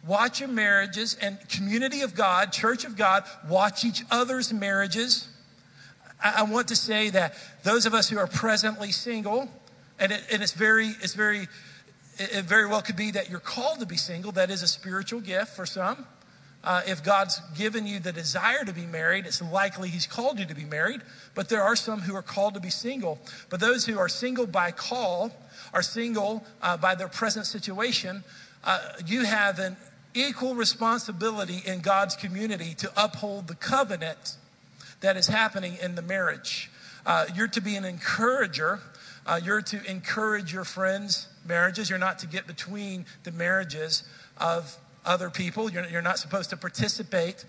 watch 0.05 0.39
your 0.39 0.49
marriages 0.49 1.15
and 1.21 1.37
community 1.49 2.01
of 2.01 2.15
God, 2.15 2.51
church 2.51 2.85
of 2.85 2.95
God, 2.95 3.23
watch 3.47 3.85
each 3.85 4.03
other's 4.09 4.51
marriages. 4.51 5.27
I, 6.23 6.35
I 6.37 6.43
want 6.43 6.67
to 6.69 6.75
say 6.75 7.09
that 7.09 7.35
those 7.63 7.85
of 7.85 7.93
us 7.93 8.09
who 8.09 8.17
are 8.17 8.27
presently 8.27 8.91
single, 8.91 9.49
and, 9.99 10.11
it, 10.11 10.21
and 10.31 10.41
it's 10.41 10.53
very, 10.53 10.87
it's 11.01 11.13
very, 11.13 11.47
it 12.17 12.45
very 12.45 12.67
well 12.67 12.81
could 12.81 12.95
be 12.95 13.11
that 13.11 13.29
you're 13.29 13.39
called 13.39 13.79
to 13.79 13.85
be 13.85 13.97
single. 13.97 14.31
That 14.31 14.49
is 14.49 14.63
a 14.63 14.67
spiritual 14.67 15.21
gift 15.21 15.55
for 15.55 15.65
some. 15.65 16.05
Uh, 16.63 16.81
if 16.85 17.03
God's 17.03 17.41
given 17.57 17.87
you 17.87 17.99
the 17.99 18.11
desire 18.11 18.63
to 18.63 18.73
be 18.73 18.85
married, 18.85 19.25
it's 19.25 19.41
likely 19.41 19.89
He's 19.89 20.05
called 20.05 20.37
you 20.37 20.45
to 20.45 20.53
be 20.53 20.65
married. 20.65 21.01
But 21.33 21.49
there 21.49 21.63
are 21.63 21.75
some 21.75 22.01
who 22.01 22.15
are 22.15 22.21
called 22.21 22.53
to 22.53 22.59
be 22.59 22.69
single. 22.69 23.19
But 23.49 23.59
those 23.59 23.85
who 23.85 23.97
are 23.97 24.09
single 24.09 24.45
by 24.45 24.71
call, 24.71 25.31
are 25.73 25.81
single 25.81 26.45
uh, 26.61 26.77
by 26.77 26.95
their 26.95 27.07
present 27.07 27.47
situation, 27.47 28.23
uh, 28.63 28.79
you 29.07 29.25
have 29.25 29.57
an 29.57 29.75
equal 30.13 30.53
responsibility 30.53 31.63
in 31.65 31.79
God's 31.79 32.15
community 32.15 32.75
to 32.75 32.91
uphold 32.95 33.47
the 33.47 33.55
covenant 33.55 34.37
that 35.01 35.17
is 35.17 35.27
happening 35.27 35.77
in 35.81 35.95
the 35.95 36.01
marriage. 36.01 36.71
Uh, 37.05 37.25
you're 37.35 37.47
to 37.47 37.61
be 37.61 37.75
an 37.75 37.85
encourager. 37.85 38.79
Uh, 39.25 39.39
you're 39.43 39.61
to 39.61 39.83
encourage 39.89 40.53
your 40.53 40.63
friends' 40.63 41.27
marriages. 41.45 41.89
You're 41.89 41.99
not 41.99 42.19
to 42.19 42.27
get 42.27 42.47
between 42.47 43.05
the 43.23 43.31
marriages 43.31 44.03
of 44.37 44.77
other 45.05 45.29
people. 45.29 45.71
You're, 45.71 45.85
you're 45.85 46.01
not 46.01 46.19
supposed 46.19 46.49
to 46.51 46.57
participate 46.57 47.45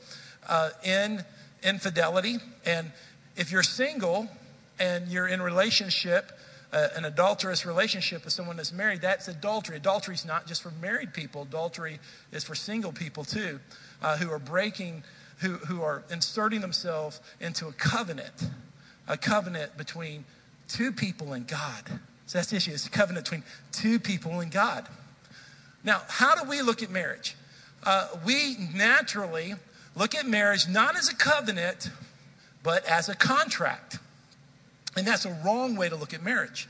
uh, 0.48 0.70
in 0.84 1.24
infidelity. 1.62 2.38
And 2.64 2.92
if 3.36 3.52
you're 3.52 3.62
single 3.62 4.28
and 4.78 5.08
you're 5.08 5.28
in 5.28 5.40
relationship, 5.40 6.32
uh, 6.72 6.88
an 6.96 7.04
adulterous 7.04 7.66
relationship 7.66 8.24
with 8.24 8.32
someone 8.32 8.56
that's 8.56 8.72
married, 8.72 9.02
that's 9.02 9.28
adultery. 9.28 9.76
Adultery 9.76 10.14
is 10.14 10.24
not 10.24 10.46
just 10.46 10.62
for 10.62 10.72
married 10.80 11.12
people. 11.12 11.42
Adultery 11.42 11.98
is 12.32 12.44
for 12.44 12.54
single 12.54 12.92
people 12.92 13.24
too, 13.24 13.60
uh, 14.00 14.16
who 14.16 14.30
are 14.30 14.38
breaking, 14.38 15.02
who, 15.42 15.54
who 15.56 15.82
are 15.82 16.04
inserting 16.10 16.60
themselves 16.60 17.20
into 17.40 17.68
a 17.68 17.72
covenant, 17.72 18.48
a 19.06 19.16
covenant 19.16 19.76
between 19.76 20.24
two 20.68 20.92
people 20.92 21.32
and 21.32 21.46
God. 21.46 22.00
So 22.26 22.38
that's 22.38 22.50
the 22.50 22.56
issue. 22.56 22.72
It's 22.72 22.86
a 22.86 22.90
covenant 22.90 23.26
between 23.26 23.44
two 23.72 23.98
people 23.98 24.40
and 24.40 24.50
God. 24.50 24.88
Now, 25.84 26.02
how 26.08 26.34
do 26.34 26.48
we 26.48 26.62
look 26.62 26.82
at 26.82 26.90
marriage? 26.90 27.36
Uh, 27.84 28.08
we 28.24 28.56
naturally 28.74 29.54
look 29.96 30.14
at 30.14 30.26
marriage 30.26 30.68
not 30.68 30.96
as 30.96 31.08
a 31.08 31.14
covenant, 31.14 31.90
but 32.62 32.84
as 32.86 33.08
a 33.08 33.14
contract. 33.14 33.98
And 34.96 35.06
that's 35.06 35.24
a 35.24 35.36
wrong 35.44 35.76
way 35.76 35.88
to 35.88 35.96
look 35.96 36.14
at 36.14 36.22
marriage. 36.22 36.68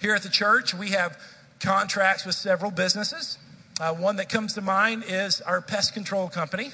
Here 0.00 0.14
at 0.14 0.22
the 0.22 0.28
church, 0.28 0.74
we 0.74 0.90
have 0.90 1.18
contracts 1.60 2.24
with 2.24 2.34
several 2.34 2.70
businesses. 2.70 3.38
Uh, 3.80 3.94
one 3.94 4.16
that 4.16 4.28
comes 4.28 4.54
to 4.54 4.60
mind 4.60 5.04
is 5.06 5.40
our 5.40 5.62
pest 5.62 5.94
control 5.94 6.28
company. 6.28 6.70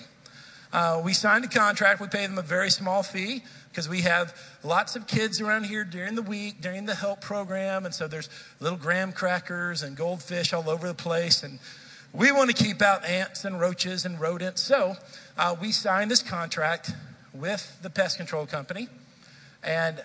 Uh, 0.73 1.01
we 1.05 1.13
signed 1.13 1.45
a 1.45 1.49
contract. 1.49 2.01
We 2.01 2.09
pay 2.09 2.27
them 2.27 2.39
a 2.39 2.43
very 2.43 2.71
small 2.71 3.03
fee 3.03 3.43
because 3.69 3.89
we 3.89 4.03
have 4.03 4.35
lots 4.63 4.97
of 4.97 5.07
kids 5.07 5.41
around 5.41 5.65
here 5.65 5.85
during 5.85 6.15
the 6.15 6.23
week, 6.23 6.61
during 6.61 6.87
the 6.87 6.95
help 6.95 7.21
program. 7.21 7.85
And 7.85 7.95
so 7.95 8.09
there's 8.09 8.29
little 8.61 8.79
graham 8.79 9.13
crackers 9.13 9.83
and 9.83 9.97
goldfish 9.97 10.53
all 10.53 10.69
over 10.69 10.87
the 10.87 10.95
place. 10.95 11.43
And 11.43 11.59
we 12.13 12.33
want 12.33 12.55
to 12.55 12.65
keep 12.65 12.83
out 12.83 13.05
ants 13.05 13.45
and 13.45 13.61
roaches 13.61 14.05
and 14.05 14.21
rodents. 14.21 14.63
So 14.63 14.97
uh, 15.37 15.57
we 15.61 15.73
signed 15.73 16.11
this 16.11 16.23
contract 16.23 16.93
with 17.33 17.79
the 17.83 17.91
pest 17.91 18.17
control 18.17 18.47
company. 18.47 18.89
And 19.63 20.03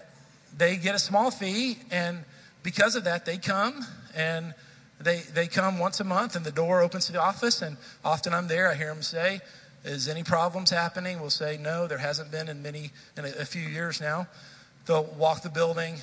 they 0.58 0.78
get 0.78 0.96
a 0.96 1.00
small 1.00 1.32
fee, 1.32 1.78
and 1.92 2.24
because 2.64 2.96
of 2.96 3.06
that, 3.06 3.26
they 3.26 3.38
come 3.38 3.86
and 4.16 4.54
they, 5.00 5.20
they 5.34 5.48
come 5.48 5.80
once 5.80 6.00
a 6.00 6.04
month, 6.04 6.36
and 6.36 6.46
the 6.46 6.52
door 6.52 6.82
opens 6.82 7.06
to 7.08 7.12
the 7.12 7.22
office, 7.22 7.62
and 7.62 7.78
often 8.04 8.34
I'm 8.34 8.48
there. 8.48 8.70
I 8.70 8.76
hear 8.76 8.94
them 8.94 9.02
say, 9.02 9.40
Is 9.84 10.08
any 10.08 10.24
problems 10.24 10.70
happening? 10.70 11.20
We'll 11.20 11.30
say, 11.30 11.58
No, 11.58 11.88
there 11.88 11.98
hasn't 11.98 12.32
been 12.32 12.48
in 12.48 12.62
many, 12.62 12.92
in 13.18 13.26
a, 13.26 13.30
a 13.30 13.46
few 13.46 13.62
years 13.62 14.00
now. 14.00 14.28
They'll 14.86 15.04
walk 15.04 15.42
the 15.42 15.50
building, 15.50 15.96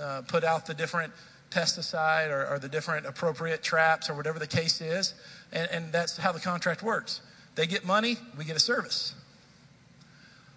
uh, 0.00 0.22
put 0.26 0.44
out 0.44 0.66
the 0.66 0.74
different 0.74 1.12
pesticide 1.50 2.30
or, 2.30 2.46
or, 2.54 2.58
the 2.58 2.68
different 2.68 3.06
appropriate 3.06 3.62
traps 3.62 4.10
or 4.10 4.14
whatever 4.14 4.38
the 4.38 4.46
case 4.46 4.80
is, 4.80 5.14
and, 5.52 5.68
and 5.70 5.92
that's 5.92 6.16
how 6.16 6.32
the 6.32 6.40
contract 6.40 6.82
works. 6.82 7.20
They 7.54 7.66
get 7.66 7.84
money, 7.84 8.16
we 8.36 8.44
get 8.44 8.56
a 8.56 8.60
service. 8.60 9.14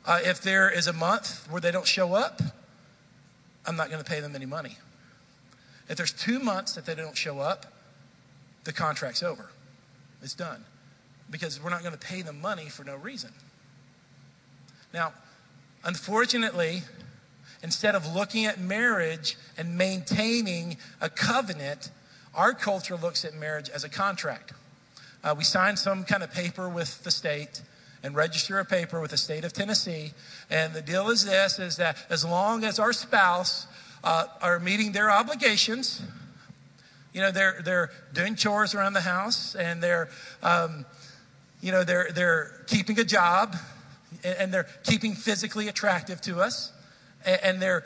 Uh, 0.05 0.19
if 0.23 0.41
there 0.41 0.69
is 0.69 0.87
a 0.87 0.93
month 0.93 1.47
where 1.49 1.61
they 1.61 1.71
don't 1.71 1.87
show 1.87 2.13
up, 2.13 2.41
I'm 3.65 3.75
not 3.75 3.89
going 3.89 4.03
to 4.03 4.09
pay 4.09 4.19
them 4.19 4.35
any 4.35 4.45
money. 4.45 4.77
If 5.87 5.97
there's 5.97 6.11
two 6.11 6.39
months 6.39 6.73
that 6.73 6.85
they 6.85 6.95
don't 6.95 7.15
show 7.15 7.39
up, 7.39 7.65
the 8.63 8.73
contract's 8.73 9.23
over. 9.23 9.49
It's 10.21 10.33
done. 10.33 10.65
Because 11.31 11.61
we're 11.61 11.69
not 11.69 11.81
going 11.81 11.93
to 11.93 11.99
pay 11.99 12.21
them 12.21 12.41
money 12.41 12.69
for 12.69 12.83
no 12.83 12.95
reason. 12.95 13.31
Now, 14.93 15.13
unfortunately, 15.83 16.81
instead 17.61 17.95
of 17.95 18.15
looking 18.15 18.45
at 18.45 18.59
marriage 18.59 19.37
and 19.57 19.77
maintaining 19.77 20.77
a 21.01 21.09
covenant, 21.09 21.91
our 22.33 22.53
culture 22.53 22.95
looks 22.95 23.25
at 23.25 23.33
marriage 23.35 23.69
as 23.69 23.83
a 23.83 23.89
contract. 23.89 24.53
Uh, 25.23 25.35
we 25.37 25.43
sign 25.43 25.75
some 25.75 26.03
kind 26.03 26.23
of 26.23 26.31
paper 26.31 26.69
with 26.69 27.03
the 27.03 27.11
state 27.11 27.61
and 28.03 28.15
register 28.15 28.59
a 28.59 28.65
paper 28.65 29.01
with 29.01 29.11
the 29.11 29.17
state 29.17 29.43
of 29.43 29.51
Tennessee. 29.51 30.13
And 30.49 30.73
the 30.73 30.81
deal 30.81 31.09
is 31.09 31.25
this, 31.25 31.59
is 31.59 31.77
that 31.77 31.97
as 32.09 32.23
long 32.23 32.63
as 32.63 32.79
our 32.79 32.93
spouse 32.93 33.67
uh, 34.03 34.25
are 34.41 34.59
meeting 34.59 34.93
their 34.93 35.11
obligations, 35.11 36.01
you 37.13 37.21
know, 37.21 37.31
they're, 37.31 37.61
they're 37.63 37.91
doing 38.13 38.35
chores 38.35 38.73
around 38.73 38.93
the 38.93 39.01
house 39.01 39.55
and 39.55 39.83
they're, 39.83 40.09
um, 40.41 40.85
you 41.61 41.71
know, 41.71 41.83
they're, 41.83 42.09
they're 42.11 42.63
keeping 42.67 42.99
a 42.99 43.03
job 43.03 43.55
and 44.23 44.53
they're 44.53 44.67
keeping 44.83 45.13
physically 45.13 45.67
attractive 45.67 46.21
to 46.21 46.39
us 46.39 46.71
and 47.25 47.61
they're 47.61 47.83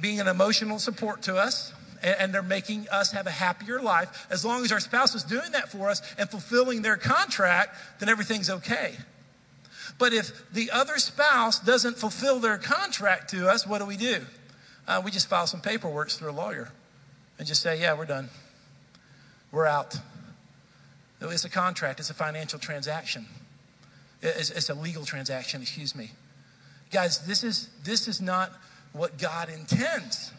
being 0.00 0.20
an 0.20 0.28
emotional 0.28 0.78
support 0.78 1.22
to 1.22 1.36
us 1.36 1.72
and 2.02 2.34
they're 2.34 2.42
making 2.42 2.86
us 2.90 3.12
have 3.12 3.26
a 3.26 3.30
happier 3.30 3.80
life. 3.80 4.26
As 4.30 4.44
long 4.44 4.62
as 4.64 4.72
our 4.72 4.80
spouse 4.80 5.14
is 5.14 5.24
doing 5.24 5.52
that 5.52 5.70
for 5.70 5.88
us 5.88 6.02
and 6.18 6.28
fulfilling 6.28 6.82
their 6.82 6.96
contract, 6.96 7.76
then 7.98 8.08
everything's 8.08 8.50
okay. 8.50 8.96
But 9.98 10.12
if 10.12 10.50
the 10.52 10.70
other 10.70 10.98
spouse 10.98 11.60
doesn't 11.60 11.96
fulfill 11.96 12.40
their 12.40 12.58
contract 12.58 13.30
to 13.30 13.48
us, 13.48 13.66
what 13.66 13.78
do 13.78 13.86
we 13.86 13.96
do? 13.96 14.24
Uh, 14.86 15.00
we 15.02 15.10
just 15.10 15.28
file 15.28 15.46
some 15.46 15.60
paperwork 15.60 16.10
through 16.10 16.30
a 16.30 16.32
lawyer 16.32 16.70
and 17.38 17.46
just 17.46 17.62
say, 17.62 17.80
yeah, 17.80 17.96
we're 17.96 18.04
done. 18.04 18.28
We're 19.50 19.66
out. 19.66 19.96
It's 21.30 21.44
a 21.44 21.50
contract, 21.50 22.00
it's 22.00 22.10
a 22.10 22.14
financial 22.14 22.58
transaction, 22.58 23.26
it's, 24.22 24.50
it's 24.50 24.70
a 24.70 24.74
legal 24.74 25.04
transaction, 25.04 25.62
excuse 25.62 25.94
me. 25.94 26.10
Guys, 26.90 27.26
this 27.26 27.42
is, 27.42 27.68
this 27.82 28.08
is 28.08 28.20
not 28.20 28.52
what 28.92 29.18
God 29.18 29.48
intends. 29.48 30.32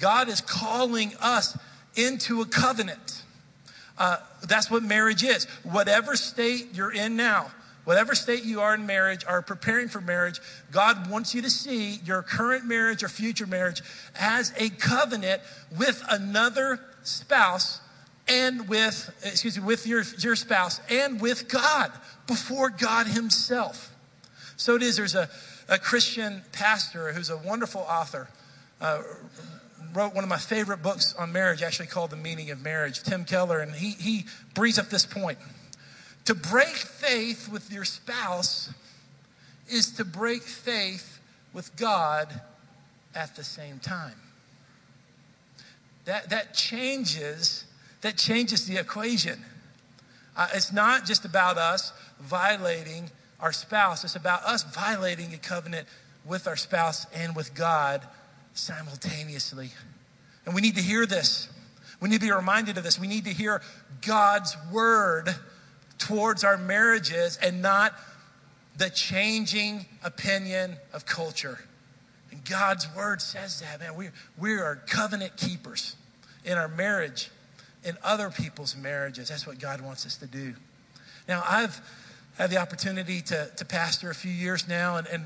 God 0.00 0.28
is 0.28 0.40
calling 0.40 1.12
us 1.20 1.56
into 1.96 2.40
a 2.40 2.46
covenant. 2.46 3.22
Uh, 3.96 4.18
that's 4.46 4.70
what 4.70 4.82
marriage 4.82 5.24
is. 5.24 5.44
Whatever 5.64 6.16
state 6.16 6.68
you're 6.72 6.92
in 6.92 7.16
now, 7.16 7.50
whatever 7.84 8.14
state 8.14 8.44
you 8.44 8.60
are 8.60 8.74
in 8.74 8.86
marriage 8.86 9.24
or 9.28 9.42
preparing 9.42 9.88
for 9.88 10.00
marriage, 10.00 10.40
God 10.70 11.10
wants 11.10 11.34
you 11.34 11.42
to 11.42 11.50
see 11.50 11.96
your 12.04 12.22
current 12.22 12.64
marriage 12.64 13.02
or 13.02 13.08
future 13.08 13.46
marriage 13.46 13.82
as 14.18 14.52
a 14.56 14.68
covenant 14.70 15.42
with 15.76 16.02
another 16.10 16.80
spouse 17.02 17.80
and 18.28 18.68
with, 18.68 19.10
excuse 19.24 19.58
me, 19.58 19.64
with 19.64 19.86
your, 19.86 20.02
your 20.18 20.36
spouse 20.36 20.80
and 20.90 21.20
with 21.20 21.48
God 21.48 21.90
before 22.26 22.70
God 22.70 23.06
Himself. 23.06 23.94
So 24.56 24.76
it 24.76 24.82
is, 24.82 24.96
there's 24.96 25.14
a, 25.14 25.28
a 25.68 25.78
Christian 25.78 26.42
pastor 26.52 27.12
who's 27.12 27.30
a 27.30 27.36
wonderful 27.38 27.82
author. 27.82 28.28
Uh, 28.80 29.02
wrote 29.94 30.14
one 30.14 30.24
of 30.24 30.30
my 30.30 30.38
favorite 30.38 30.82
books 30.82 31.14
on 31.18 31.32
marriage, 31.32 31.62
actually 31.62 31.86
called 31.86 32.10
The 32.10 32.16
Meaning 32.16 32.50
of 32.50 32.62
Marriage, 32.62 33.02
Tim 33.02 33.24
Keller, 33.24 33.60
and 33.60 33.72
he, 33.72 33.90
he 33.90 34.26
brings 34.54 34.78
up 34.78 34.90
this 34.90 35.06
point. 35.06 35.38
To 36.26 36.34
break 36.34 36.68
faith 36.68 37.48
with 37.48 37.72
your 37.72 37.84
spouse 37.84 38.70
is 39.68 39.92
to 39.92 40.04
break 40.04 40.42
faith 40.42 41.20
with 41.52 41.74
God 41.76 42.40
at 43.14 43.34
the 43.34 43.44
same 43.44 43.78
time. 43.78 44.14
That, 46.04 46.30
that 46.30 46.54
changes 46.54 47.64
that 48.00 48.16
changes 48.16 48.66
the 48.66 48.78
equation. 48.78 49.44
Uh, 50.36 50.48
it's 50.54 50.72
not 50.72 51.04
just 51.04 51.24
about 51.24 51.58
us 51.58 51.92
violating 52.20 53.10
our 53.40 53.52
spouse, 53.52 54.04
it's 54.04 54.16
about 54.16 54.42
us 54.44 54.62
violating 54.62 55.32
a 55.34 55.38
covenant 55.38 55.86
with 56.24 56.46
our 56.46 56.56
spouse 56.56 57.06
and 57.14 57.34
with 57.34 57.54
God 57.54 58.06
simultaneously. 58.54 59.70
And 60.44 60.54
we 60.54 60.60
need 60.60 60.76
to 60.76 60.82
hear 60.82 61.06
this. 61.06 61.48
We 62.00 62.08
need 62.08 62.20
to 62.20 62.26
be 62.26 62.32
reminded 62.32 62.78
of 62.78 62.84
this. 62.84 62.98
We 62.98 63.08
need 63.08 63.24
to 63.24 63.32
hear 63.32 63.60
God's 64.06 64.56
word 64.72 65.34
towards 65.98 66.44
our 66.44 66.56
marriages 66.56 67.38
and 67.42 67.60
not 67.60 67.92
the 68.76 68.90
changing 68.90 69.84
opinion 70.04 70.76
of 70.92 71.04
culture. 71.04 71.58
And 72.30 72.44
God's 72.44 72.86
word 72.96 73.20
says 73.20 73.60
that, 73.60 73.80
man. 73.80 73.96
We, 73.96 74.08
we 74.38 74.52
are 74.54 74.76
covenant 74.76 75.36
keepers 75.36 75.96
in 76.44 76.56
our 76.56 76.68
marriage, 76.68 77.30
in 77.84 77.96
other 78.02 78.30
people's 78.30 78.76
marriages. 78.76 79.28
That's 79.28 79.46
what 79.46 79.58
God 79.58 79.80
wants 79.80 80.06
us 80.06 80.16
to 80.16 80.26
do. 80.26 80.54
Now, 81.28 81.42
I've 81.46 81.80
had 82.36 82.50
the 82.50 82.58
opportunity 82.58 83.20
to, 83.22 83.50
to 83.56 83.64
pastor 83.64 84.10
a 84.10 84.14
few 84.14 84.32
years 84.32 84.68
now, 84.68 84.96
and, 84.96 85.06
and 85.08 85.24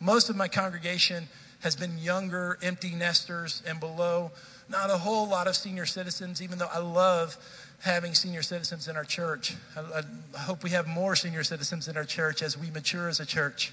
most 0.00 0.30
of 0.30 0.36
my 0.36 0.48
congregation 0.48 1.28
has 1.60 1.76
been 1.76 1.96
younger, 1.98 2.58
empty 2.62 2.90
nesters, 2.90 3.62
and 3.66 3.80
below. 3.80 4.30
Not 4.68 4.90
a 4.90 4.98
whole 4.98 5.28
lot 5.28 5.46
of 5.46 5.56
senior 5.56 5.86
citizens, 5.86 6.42
even 6.42 6.58
though 6.58 6.68
I 6.72 6.78
love 6.78 7.36
having 7.80 8.14
senior 8.14 8.42
citizens 8.42 8.88
in 8.88 8.96
our 8.96 9.04
church. 9.04 9.54
I, 9.76 10.00
I, 10.34 10.38
hope 10.38 10.62
we 10.62 10.70
have 10.70 10.86
more 10.86 11.14
senior 11.16 11.44
citizens 11.44 11.86
in 11.88 11.96
our 11.96 12.04
church 12.04 12.42
as 12.42 12.58
we 12.58 12.70
mature 12.70 13.08
as 13.08 13.20
a 13.20 13.26
church. 13.26 13.72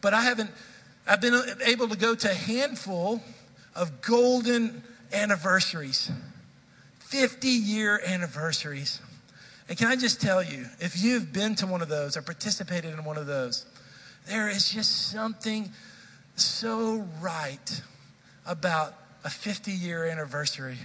But 0.00 0.12
I 0.12 0.22
haven't, 0.22 0.50
I've 1.06 1.20
been 1.20 1.40
able 1.64 1.88
to 1.88 1.96
go 1.96 2.14
to 2.14 2.30
a 2.30 2.34
handful 2.34 3.22
of 3.74 4.00
golden 4.00 4.82
anniversaries, 5.12 6.10
50 7.06 7.48
year 7.48 8.00
anniversaries. 8.06 9.00
And 9.68 9.78
can 9.78 9.88
I 9.88 9.96
just 9.96 10.20
tell 10.20 10.42
you, 10.42 10.66
if 10.80 11.02
you've 11.02 11.32
been 11.32 11.54
to 11.56 11.66
one 11.66 11.80
of 11.80 11.88
those 11.88 12.16
or 12.16 12.22
participated 12.22 12.92
in 12.92 13.04
one 13.04 13.16
of 13.16 13.26
those, 13.26 13.66
there 14.26 14.48
is 14.48 14.70
just 14.70 15.10
something 15.10 15.70
so 16.36 17.06
right 17.20 17.82
about 18.46 18.94
a 19.24 19.30
50 19.30 19.70
year 19.70 20.04
anniversary 20.04 20.76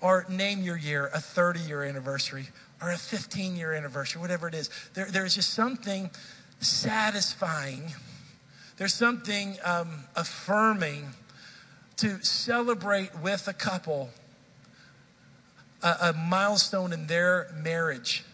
or 0.00 0.24
name 0.28 0.62
your 0.62 0.76
year, 0.76 1.10
a 1.12 1.20
30 1.20 1.60
year 1.60 1.82
anniversary, 1.82 2.48
or 2.80 2.90
a 2.90 2.96
15 2.96 3.56
year 3.56 3.72
anniversary, 3.72 4.20
whatever 4.20 4.48
it 4.48 4.54
is. 4.54 4.70
There, 4.94 5.06
there's 5.06 5.34
just 5.34 5.54
something 5.54 6.10
satisfying, 6.60 7.92
there's 8.76 8.94
something 8.94 9.56
um, 9.64 10.04
affirming 10.14 11.06
to 11.96 12.22
celebrate 12.22 13.10
with 13.18 13.48
a 13.48 13.52
couple 13.52 14.10
a, 15.82 15.96
a 16.00 16.12
milestone 16.12 16.92
in 16.92 17.06
their 17.06 17.48
marriage. 17.62 18.24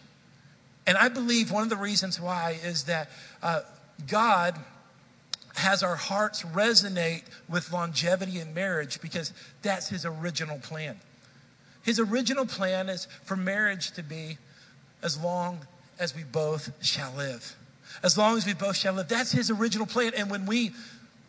And 0.87 0.97
I 0.97 1.09
believe 1.09 1.51
one 1.51 1.63
of 1.63 1.69
the 1.69 1.77
reasons 1.77 2.19
why 2.19 2.57
is 2.63 2.83
that 2.83 3.09
uh, 3.41 3.61
God 4.07 4.55
has 5.55 5.83
our 5.83 5.95
hearts 5.95 6.43
resonate 6.43 7.23
with 7.49 7.71
longevity 7.71 8.39
in 8.39 8.53
marriage 8.53 9.01
because 9.01 9.33
that's 9.61 9.89
his 9.89 10.05
original 10.05 10.59
plan. 10.59 10.99
His 11.83 11.99
original 11.99 12.45
plan 12.45 12.89
is 12.89 13.07
for 13.23 13.35
marriage 13.35 13.91
to 13.91 14.03
be 14.03 14.37
as 15.01 15.21
long 15.21 15.59
as 15.99 16.15
we 16.15 16.23
both 16.23 16.71
shall 16.83 17.13
live. 17.15 17.55
As 18.03 18.17
long 18.17 18.37
as 18.37 18.45
we 18.45 18.53
both 18.53 18.75
shall 18.75 18.93
live. 18.93 19.07
That's 19.07 19.31
his 19.31 19.49
original 19.49 19.85
plan. 19.85 20.11
And 20.17 20.29
when 20.29 20.45
we 20.45 20.71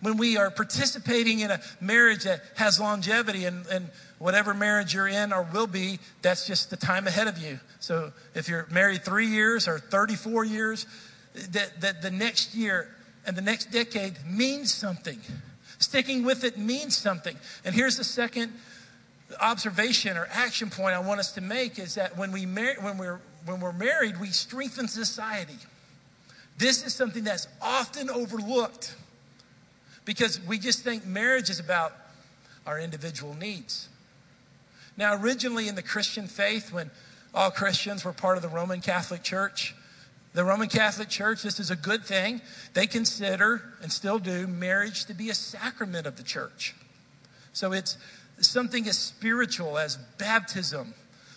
when 0.00 0.16
we 0.16 0.36
are 0.36 0.50
participating 0.50 1.40
in 1.40 1.50
a 1.50 1.60
marriage 1.80 2.24
that 2.24 2.42
has 2.56 2.78
longevity 2.78 3.44
and, 3.44 3.66
and 3.66 3.88
whatever 4.18 4.52
marriage 4.52 4.94
you're 4.94 5.08
in 5.08 5.32
or 5.32 5.42
will 5.52 5.66
be, 5.66 5.98
that's 6.22 6.46
just 6.46 6.70
the 6.70 6.76
time 6.76 7.06
ahead 7.06 7.28
of 7.28 7.38
you. 7.38 7.58
So 7.80 8.12
if 8.34 8.48
you're 8.48 8.66
married 8.70 9.04
three 9.04 9.26
years 9.26 9.66
or 9.68 9.78
34 9.78 10.44
years, 10.44 10.86
that, 11.50 11.80
that 11.80 12.02
the 12.02 12.10
next 12.10 12.54
year 12.54 12.94
and 13.26 13.36
the 13.36 13.42
next 13.42 13.72
decade 13.72 14.14
means 14.26 14.72
something. 14.72 15.18
Sticking 15.78 16.24
with 16.24 16.44
it 16.44 16.58
means 16.58 16.96
something. 16.96 17.36
And 17.64 17.74
here's 17.74 17.96
the 17.96 18.04
second 18.04 18.52
observation 19.40 20.16
or 20.16 20.28
action 20.30 20.70
point 20.70 20.94
I 20.94 21.00
want 21.00 21.20
us 21.20 21.32
to 21.32 21.40
make 21.40 21.78
is 21.78 21.96
that 21.96 22.16
when, 22.16 22.32
we 22.32 22.46
mar- 22.46 22.76
when, 22.80 22.96
we're, 22.98 23.20
when 23.44 23.60
we're 23.60 23.72
married, 23.72 24.20
we 24.20 24.28
strengthen 24.28 24.88
society. 24.88 25.56
This 26.58 26.86
is 26.86 26.94
something 26.94 27.24
that's 27.24 27.48
often 27.60 28.08
overlooked 28.08 28.94
because 30.06 30.40
we 30.46 30.58
just 30.58 30.82
think 30.82 31.04
marriage 31.04 31.50
is 31.50 31.60
about 31.60 31.92
our 32.66 32.80
individual 32.80 33.34
needs. 33.34 33.90
Now, 34.96 35.20
originally 35.20 35.68
in 35.68 35.74
the 35.74 35.82
Christian 35.82 36.26
faith, 36.26 36.72
when 36.72 36.90
all 37.34 37.50
Christians 37.50 38.02
were 38.02 38.14
part 38.14 38.38
of 38.38 38.42
the 38.42 38.48
Roman 38.48 38.80
Catholic 38.80 39.22
Church, 39.22 39.74
the 40.32 40.44
Roman 40.44 40.68
Catholic 40.68 41.08
Church, 41.08 41.42
this 41.42 41.60
is 41.60 41.70
a 41.70 41.76
good 41.76 42.04
thing. 42.04 42.40
They 42.72 42.86
consider, 42.86 43.62
and 43.82 43.92
still 43.92 44.18
do, 44.18 44.46
marriage 44.46 45.04
to 45.06 45.14
be 45.14 45.28
a 45.28 45.34
sacrament 45.34 46.06
of 46.06 46.16
the 46.16 46.22
church. 46.22 46.74
So 47.52 47.72
it's 47.72 47.98
something 48.40 48.86
as 48.86 48.98
spiritual 48.98 49.76
as 49.76 49.96
baptism 50.18 50.94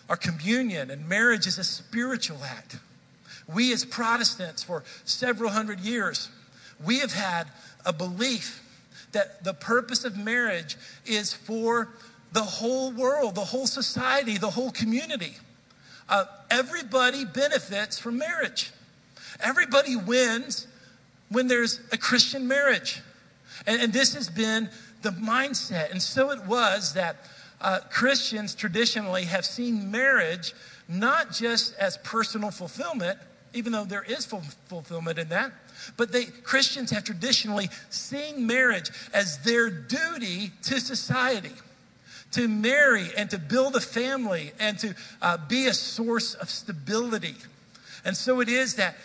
or 0.08 0.16
communion, 0.16 0.90
and 0.90 1.08
marriage 1.08 1.46
is 1.46 1.58
a 1.58 1.64
spiritual 1.64 2.38
act. 2.44 2.78
We 3.52 3.72
as 3.72 3.84
Protestants, 3.84 4.62
for 4.62 4.84
several 5.04 5.50
hundred 5.50 5.80
years, 5.80 6.28
we 6.84 6.98
have 7.00 7.12
had 7.12 7.46
a 7.84 7.92
belief 7.92 8.62
that 9.12 9.42
the 9.44 9.54
purpose 9.54 10.04
of 10.04 10.16
marriage 10.16 10.76
is 11.06 11.32
for 11.32 11.88
the 12.32 12.42
whole 12.42 12.92
world, 12.92 13.34
the 13.34 13.44
whole 13.44 13.66
society, 13.66 14.38
the 14.38 14.50
whole 14.50 14.70
community. 14.70 15.34
Uh, 16.08 16.24
everybody 16.50 17.24
benefits 17.24 17.98
from 17.98 18.18
marriage. 18.18 18.72
Everybody 19.40 19.96
wins 19.96 20.66
when 21.28 21.46
there's 21.46 21.80
a 21.92 21.96
Christian 21.96 22.46
marriage. 22.46 23.00
And, 23.66 23.82
and 23.82 23.92
this 23.92 24.14
has 24.14 24.28
been 24.28 24.68
the 25.02 25.10
mindset. 25.10 25.90
And 25.90 26.02
so 26.02 26.30
it 26.30 26.44
was 26.46 26.92
that 26.94 27.16
uh, 27.60 27.80
Christians 27.90 28.54
traditionally 28.54 29.24
have 29.24 29.44
seen 29.44 29.90
marriage 29.90 30.54
not 30.88 31.30
just 31.30 31.76
as 31.78 31.96
personal 31.98 32.50
fulfillment, 32.50 33.18
even 33.52 33.72
though 33.72 33.84
there 33.84 34.04
is 34.04 34.24
fulfillment 34.24 35.18
in 35.18 35.28
that, 35.30 35.52
but 35.96 36.12
they, 36.12 36.24
Christians 36.24 36.90
have 36.90 37.04
traditionally 37.04 37.68
seen 37.88 38.46
marriage 38.46 38.90
as 39.12 39.38
their 39.38 39.70
duty 39.70 40.52
to 40.64 40.80
society 40.80 41.52
to 42.32 42.46
marry 42.48 43.08
and 43.16 43.28
to 43.30 43.38
build 43.38 43.74
a 43.76 43.80
family 43.80 44.52
and 44.60 44.78
to 44.78 44.94
uh, 45.20 45.36
be 45.48 45.66
a 45.66 45.74
source 45.74 46.34
of 46.34 46.48
stability. 46.48 47.34
And 48.04 48.16
so 48.16 48.40
it 48.40 48.48
is 48.48 48.76
that 48.76 48.96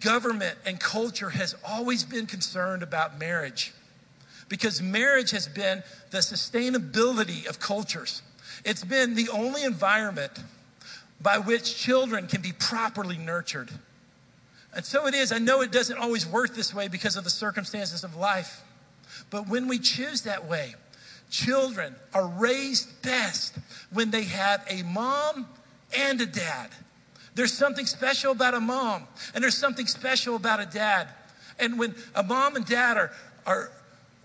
government 0.00 0.58
and 0.66 0.80
culture 0.80 1.30
has 1.30 1.54
always 1.66 2.04
been 2.04 2.26
concerned 2.26 2.82
about 2.82 3.18
marriage 3.18 3.72
because 4.48 4.82
marriage 4.82 5.30
has 5.30 5.46
been 5.46 5.82
the 6.10 6.18
sustainability 6.18 7.46
of 7.48 7.60
cultures. 7.60 8.22
It's 8.64 8.84
been 8.84 9.14
the 9.14 9.28
only 9.30 9.64
environment 9.64 10.32
by 11.20 11.38
which 11.38 11.76
children 11.76 12.26
can 12.26 12.42
be 12.42 12.52
properly 12.52 13.16
nurtured. 13.16 13.70
And 14.74 14.84
so 14.84 15.06
it 15.06 15.14
is. 15.14 15.32
I 15.32 15.38
know 15.38 15.60
it 15.60 15.70
doesn't 15.70 15.98
always 15.98 16.26
work 16.26 16.54
this 16.54 16.74
way 16.74 16.88
because 16.88 17.16
of 17.16 17.24
the 17.24 17.30
circumstances 17.30 18.04
of 18.04 18.16
life. 18.16 18.62
But 19.30 19.48
when 19.48 19.68
we 19.68 19.78
choose 19.78 20.22
that 20.22 20.48
way, 20.48 20.74
children 21.30 21.94
are 22.14 22.26
raised 22.26 23.02
best 23.02 23.56
when 23.92 24.10
they 24.10 24.24
have 24.24 24.64
a 24.68 24.82
mom 24.82 25.46
and 25.96 26.20
a 26.20 26.26
dad. 26.26 26.70
There's 27.34 27.52
something 27.52 27.86
special 27.86 28.32
about 28.32 28.54
a 28.54 28.60
mom, 28.60 29.06
and 29.34 29.42
there's 29.42 29.56
something 29.56 29.86
special 29.86 30.36
about 30.36 30.60
a 30.60 30.66
dad. 30.66 31.08
And 31.58 31.78
when 31.78 31.94
a 32.14 32.22
mom 32.22 32.56
and 32.56 32.66
dad 32.66 32.96
are, 32.96 33.12
are 33.46 33.70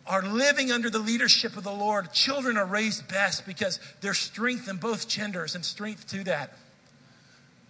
are 0.07 0.23
living 0.23 0.71
under 0.71 0.89
the 0.89 0.99
leadership 0.99 1.57
of 1.57 1.63
the 1.63 1.71
Lord, 1.71 2.11
children 2.13 2.57
are 2.57 2.65
raised 2.65 3.07
best 3.07 3.45
because 3.45 3.79
there's 4.01 4.17
strength 4.17 4.69
in 4.69 4.77
both 4.77 5.07
genders 5.07 5.53
and 5.53 5.63
strength 5.65 6.07
to 6.07 6.23
that. 6.23 6.53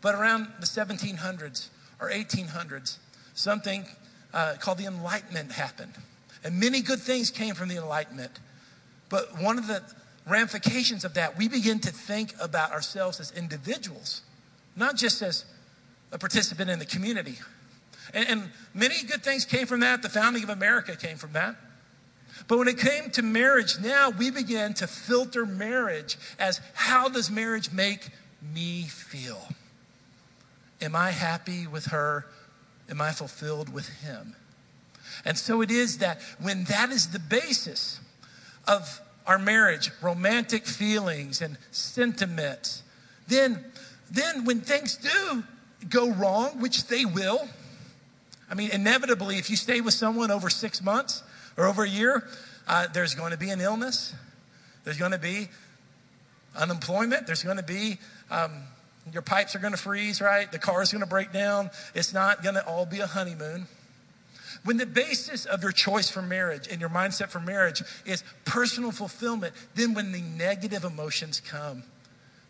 But 0.02 0.16
around 0.16 0.48
the 0.60 0.66
1700s 0.66 1.70
or 2.00 2.10
1800s, 2.10 2.98
something 3.34 3.86
uh, 4.34 4.56
called 4.60 4.78
the 4.78 4.86
Enlightenment 4.86 5.52
happened. 5.52 5.94
And 6.44 6.60
many 6.60 6.82
good 6.82 7.00
things 7.00 7.32
came 7.32 7.56
from 7.56 7.70
the 7.70 7.78
Enlightenment. 7.78 8.40
But 9.10 9.42
one 9.42 9.58
of 9.58 9.68
the 9.68 9.82
ramifications 10.28 11.06
of 11.06 11.14
that, 11.16 11.38
we 11.38 11.48
begin 11.48 11.80
to 11.80 11.92
think 11.92 12.34
about 12.40 12.72
ourselves 12.72 13.20
as 13.20 13.32
individuals, 13.32 14.22
not 14.76 14.96
just 14.96 15.22
as 15.22 15.46
a 16.12 16.18
participant 16.18 16.70
in 16.70 16.80
the 16.80 16.86
community. 16.86 17.38
And, 18.14 18.30
and 18.30 18.52
many 18.74 19.04
good 19.04 19.24
things 19.24 19.46
came 19.46 19.68
from 19.68 19.82
that. 19.82 20.02
The 20.02 20.10
founding 20.10 20.44
of 20.44 20.50
America 20.50 20.96
came 20.96 21.18
from 21.18 21.34
that. 21.34 21.56
But 22.48 22.60
when 22.60 22.68
it 22.68 22.78
came 22.78 23.10
to 23.12 23.22
marriage, 23.22 23.80
now 23.80 24.10
we 24.10 24.30
began 24.30 24.74
to 24.76 24.88
filter 24.88 25.46
marriage 25.46 26.18
as 26.40 26.62
how 26.74 27.10
does 27.10 27.30
marriage 27.32 27.72
make 27.72 28.10
me 28.54 28.84
feel? 28.84 29.50
Am 30.82 30.96
I 30.96 31.12
happy 31.12 31.68
with 31.68 31.88
her? 31.88 32.26
Am 32.90 33.02
I 33.02 33.12
fulfilled 33.12 33.74
with 33.74 33.88
him? 33.88 34.36
And 35.26 35.38
so 35.38 35.62
it 35.62 35.72
is 35.72 35.98
that 36.00 36.22
when 36.40 36.66
that 36.66 36.90
is 36.90 37.08
the 37.08 37.20
basis 37.20 38.00
of 38.68 39.02
our 39.26 39.40
marriage, 39.40 39.92
romantic 40.02 40.66
feelings 40.66 41.42
and 41.42 41.58
sentiments, 41.72 42.84
then, 43.28 43.66
then 44.10 44.46
when 44.46 44.62
things 44.62 44.96
do 44.96 45.44
go 45.90 46.12
wrong, 46.12 46.62
which 46.62 46.88
they 46.88 47.06
will, 47.06 47.48
I 48.50 48.56
mean, 48.56 48.70
inevitably, 48.72 49.38
if 49.38 49.50
you 49.50 49.58
stay 49.58 49.82
with 49.82 49.94
someone 49.94 50.32
over 50.32 50.50
six 50.50 50.82
months, 50.82 51.24
or 51.58 51.66
over 51.66 51.84
a 51.84 51.90
year, 51.90 52.28
uh, 52.68 52.88
there's 52.94 53.16
going 53.16 53.32
to 53.32 53.38
be 53.38 53.50
an 53.50 53.60
illness. 53.60 54.14
There's 54.84 54.98
going 54.98 55.12
to 55.12 55.18
be 55.18 55.50
unemployment. 56.56 57.26
There's 57.26 57.44
going 57.44 57.58
to 57.58 57.64
be 57.64 57.98
um, 58.32 58.64
your 59.14 59.22
pipes 59.22 59.56
are 59.56 59.60
going 59.60 59.74
to 59.74 59.80
freeze, 59.80 60.22
right? 60.22 60.52
The 60.52 60.60
car 60.60 60.82
is 60.82 60.92
going 60.92 61.04
to 61.04 61.10
break 61.10 61.32
down. 61.32 61.70
It's 61.94 62.14
not 62.14 62.44
going 62.44 62.56
to 62.56 62.66
all 62.68 62.86
be 62.86 63.00
a 63.00 63.08
honeymoon. 63.08 63.68
When 64.64 64.78
the 64.78 64.86
basis 64.86 65.46
of 65.46 65.64
your 65.64 65.72
choice 65.72 66.10
for 66.10 66.22
marriage 66.22 66.68
and 66.70 66.82
your 66.82 66.90
mindset 66.90 67.30
for 67.30 67.40
marriage 67.40 67.84
is 68.06 68.24
personal 68.44 68.92
fulfillment, 68.92 69.54
then 69.76 69.94
when 69.94 70.12
the 70.12 70.22
negative 70.22 70.84
emotions 70.84 71.40
come, 71.40 71.84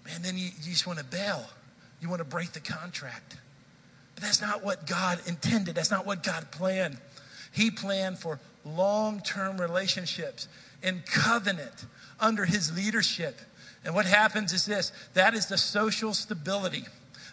man, 0.06 0.22
then 0.22 0.38
you, 0.38 0.46
you 0.46 0.72
just 0.72 0.88
want 0.88 1.00
to 1.00 1.06
bail. 1.06 1.46
You 2.02 2.10
want 2.10 2.20
to 2.20 2.26
break 2.26 2.54
the 2.54 2.60
contract. 2.60 3.38
But 4.16 4.24
that's 4.24 4.42
not 4.42 4.64
what 4.64 4.88
God 4.88 5.20
intended. 5.28 5.76
That's 5.76 5.92
not 5.92 6.06
what 6.06 6.24
God 6.24 6.50
planned. 6.52 6.98
He 7.52 7.72
planned 7.72 8.20
for 8.20 8.40
long 8.66 9.22
term 9.22 9.60
relationships 9.60 10.48
in 10.82 11.04
covenant 11.06 11.86
under 12.20 12.46
His 12.46 12.76
leadership. 12.76 13.40
And 13.88 13.96
what 13.96 14.06
happens 14.06 14.54
is 14.54 14.68
this 14.68 14.92
that 15.16 15.34
is 15.34 15.48
the 15.48 15.58
social 15.58 16.14
stability 16.14 16.84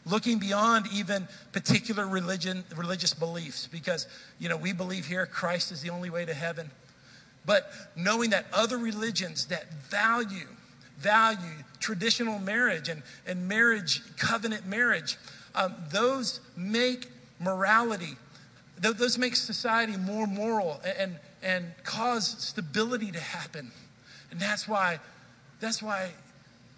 looking 0.06 0.38
beyond 0.38 0.86
even 0.94 1.28
particular 1.52 2.06
religion 2.06 2.64
religious 2.74 3.12
beliefs 3.12 3.66
because 3.66 4.06
you 4.38 4.48
know 4.48 4.56
we 4.56 4.72
believe 4.72 5.06
here 5.06 5.24
christ 5.24 5.72
is 5.72 5.80
the 5.80 5.88
only 5.88 6.10
way 6.10 6.26
to 6.26 6.34
heaven 6.34 6.70
but 7.46 7.70
knowing 7.96 8.30
that 8.30 8.44
other 8.52 8.76
religions 8.76 9.46
that 9.46 9.72
value 9.90 10.46
value 10.98 11.38
traditional 11.80 12.38
marriage 12.38 12.90
and, 12.90 13.02
and 13.26 13.48
marriage 13.48 14.02
covenant 14.16 14.66
marriage 14.66 15.16
um, 15.54 15.74
those 15.90 16.40
make 16.56 17.10
morality, 17.38 18.16
those 18.78 19.18
make 19.18 19.36
society 19.36 19.96
more 19.96 20.26
moral 20.26 20.80
and, 20.98 21.16
and 21.42 21.66
cause 21.84 22.26
stability 22.38 23.12
to 23.12 23.20
happen. 23.20 23.70
And 24.30 24.40
that's 24.40 24.66
why, 24.66 24.98
that's 25.60 25.82
why 25.82 26.10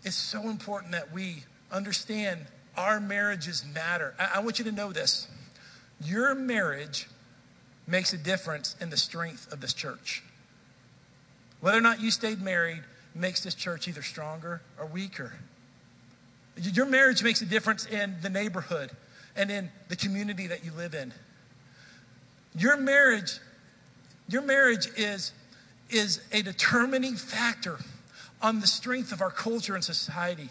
it's 0.07 0.15
so 0.15 0.49
important 0.49 0.93
that 0.93 1.13
we 1.13 1.43
understand 1.73 2.47
our 2.77 3.01
marriages 3.01 3.65
matter. 3.75 4.15
I, 4.21 4.37
I 4.37 4.39
want 4.39 4.61
you 4.61 4.65
to 4.67 4.73
know 4.73 4.93
this. 4.93 5.27
Your 6.01 6.33
marriage 6.33 7.09
makes 7.89 8.13
a 8.13 8.17
difference 8.17 8.77
in 8.81 8.89
the 8.89 8.97
strength 8.97 9.53
of 9.53 9.61
this 9.61 9.75
church. 9.75 10.23
Whether 11.61 11.79
or 11.79 11.81
not 11.81 12.01
you 12.01 12.13
stayed 12.13 12.41
married 12.41 12.85
makes 13.17 13.43
this 13.43 13.55
church 13.57 13.89
either 13.89 14.03
stronger 14.03 14.63
or 14.79 14.87
weaker. 14.87 15.33
Your 16.57 16.87
marriage 16.87 17.25
makes 17.25 17.43
a 17.43 17.47
difference 17.47 17.87
in 17.87 18.15
the 18.23 18.31
neighborhood 18.31 18.93
and 19.35 19.51
in 19.51 19.71
the 19.89 19.97
community 19.97 20.47
that 20.47 20.65
you 20.65 20.71
live 20.77 20.95
in. 20.95 21.13
Your 22.57 22.77
marriage, 22.77 23.41
your 24.29 24.43
marriage 24.43 24.87
is, 24.97 25.33
is 25.91 26.21
a 26.31 26.43
determining 26.43 27.17
factor 27.17 27.79
on 28.43 28.61
the 28.61 28.67
strength 28.67 29.13
of 29.13 29.21
our 29.21 29.31
culture 29.31 29.75
and 29.75 29.85
society. 29.85 30.49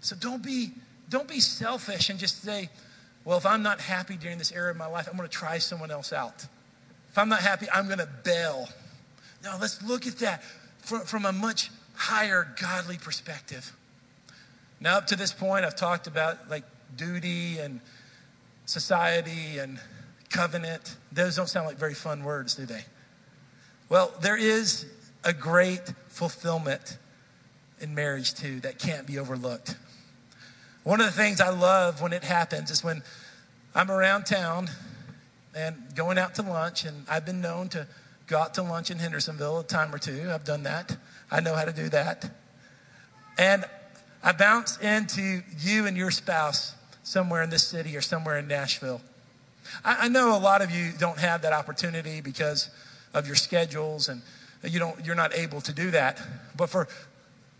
So 0.00 0.16
don't 0.16 0.42
be, 0.42 0.72
don't 1.08 1.28
be 1.28 1.40
selfish 1.40 2.10
and 2.10 2.18
just 2.18 2.42
say, 2.42 2.70
well, 3.24 3.38
if 3.38 3.46
I'm 3.46 3.62
not 3.62 3.80
happy 3.80 4.16
during 4.16 4.38
this 4.38 4.52
era 4.52 4.70
of 4.70 4.76
my 4.76 4.86
life, 4.86 5.08
I'm 5.10 5.16
going 5.16 5.28
to 5.28 5.34
try 5.34 5.58
someone 5.58 5.90
else 5.90 6.12
out. 6.12 6.46
If 7.10 7.18
I'm 7.18 7.28
not 7.28 7.40
happy, 7.40 7.66
I'm 7.72 7.86
going 7.86 7.98
to 7.98 8.08
bail. 8.24 8.68
No, 9.44 9.56
let's 9.60 9.82
look 9.82 10.06
at 10.06 10.18
that 10.18 10.42
from, 10.78 11.02
from 11.02 11.26
a 11.26 11.32
much 11.32 11.70
higher 11.94 12.48
godly 12.60 12.96
perspective. 12.98 13.72
Now, 14.80 14.96
up 14.96 15.06
to 15.08 15.16
this 15.16 15.32
point, 15.32 15.64
I've 15.64 15.76
talked 15.76 16.06
about 16.06 16.50
like 16.50 16.64
duty 16.96 17.58
and 17.58 17.80
society 18.66 19.58
and 19.58 19.78
covenant. 20.30 20.96
Those 21.12 21.36
don't 21.36 21.48
sound 21.48 21.66
like 21.66 21.76
very 21.76 21.94
fun 21.94 22.24
words, 22.24 22.54
do 22.54 22.66
they? 22.66 22.84
Well, 23.88 24.12
there 24.20 24.36
is 24.36 24.86
a 25.22 25.32
great 25.32 25.82
fulfillment 26.12 26.98
in 27.80 27.94
marriage, 27.94 28.34
too, 28.34 28.60
that 28.60 28.78
can't 28.78 29.06
be 29.06 29.18
overlooked. 29.18 29.76
One 30.84 31.00
of 31.00 31.06
the 31.06 31.12
things 31.12 31.40
I 31.40 31.48
love 31.50 32.00
when 32.00 32.12
it 32.12 32.22
happens 32.22 32.70
is 32.70 32.84
when 32.84 33.02
I'm 33.74 33.90
around 33.90 34.24
town 34.24 34.68
and 35.54 35.76
going 35.94 36.18
out 36.18 36.34
to 36.36 36.42
lunch, 36.42 36.84
and 36.84 37.06
I've 37.08 37.24
been 37.24 37.40
known 37.40 37.68
to 37.70 37.86
go 38.26 38.38
out 38.38 38.54
to 38.54 38.62
lunch 38.62 38.90
in 38.90 38.98
Hendersonville 38.98 39.60
a 39.60 39.64
time 39.64 39.94
or 39.94 39.98
two. 39.98 40.30
I've 40.32 40.44
done 40.44 40.64
that. 40.64 40.96
I 41.30 41.40
know 41.40 41.54
how 41.54 41.64
to 41.64 41.72
do 41.72 41.88
that. 41.88 42.30
And 43.38 43.64
I 44.22 44.32
bounce 44.32 44.78
into 44.78 45.42
you 45.58 45.86
and 45.86 45.96
your 45.96 46.10
spouse 46.10 46.74
somewhere 47.02 47.42
in 47.42 47.50
this 47.50 47.64
city 47.64 47.96
or 47.96 48.00
somewhere 48.00 48.38
in 48.38 48.46
Nashville. 48.46 49.00
I, 49.84 50.06
I 50.06 50.08
know 50.08 50.36
a 50.36 50.38
lot 50.38 50.62
of 50.62 50.70
you 50.70 50.92
don't 50.98 51.18
have 51.18 51.42
that 51.42 51.52
opportunity 51.52 52.20
because 52.20 52.70
of 53.14 53.26
your 53.26 53.36
schedules 53.36 54.08
and 54.08 54.22
you 54.62 54.78
don't, 54.78 55.04
you're 55.04 55.14
not 55.14 55.34
able 55.34 55.60
to 55.62 55.72
do 55.72 55.90
that. 55.90 56.20
But 56.56 56.70
for 56.70 56.88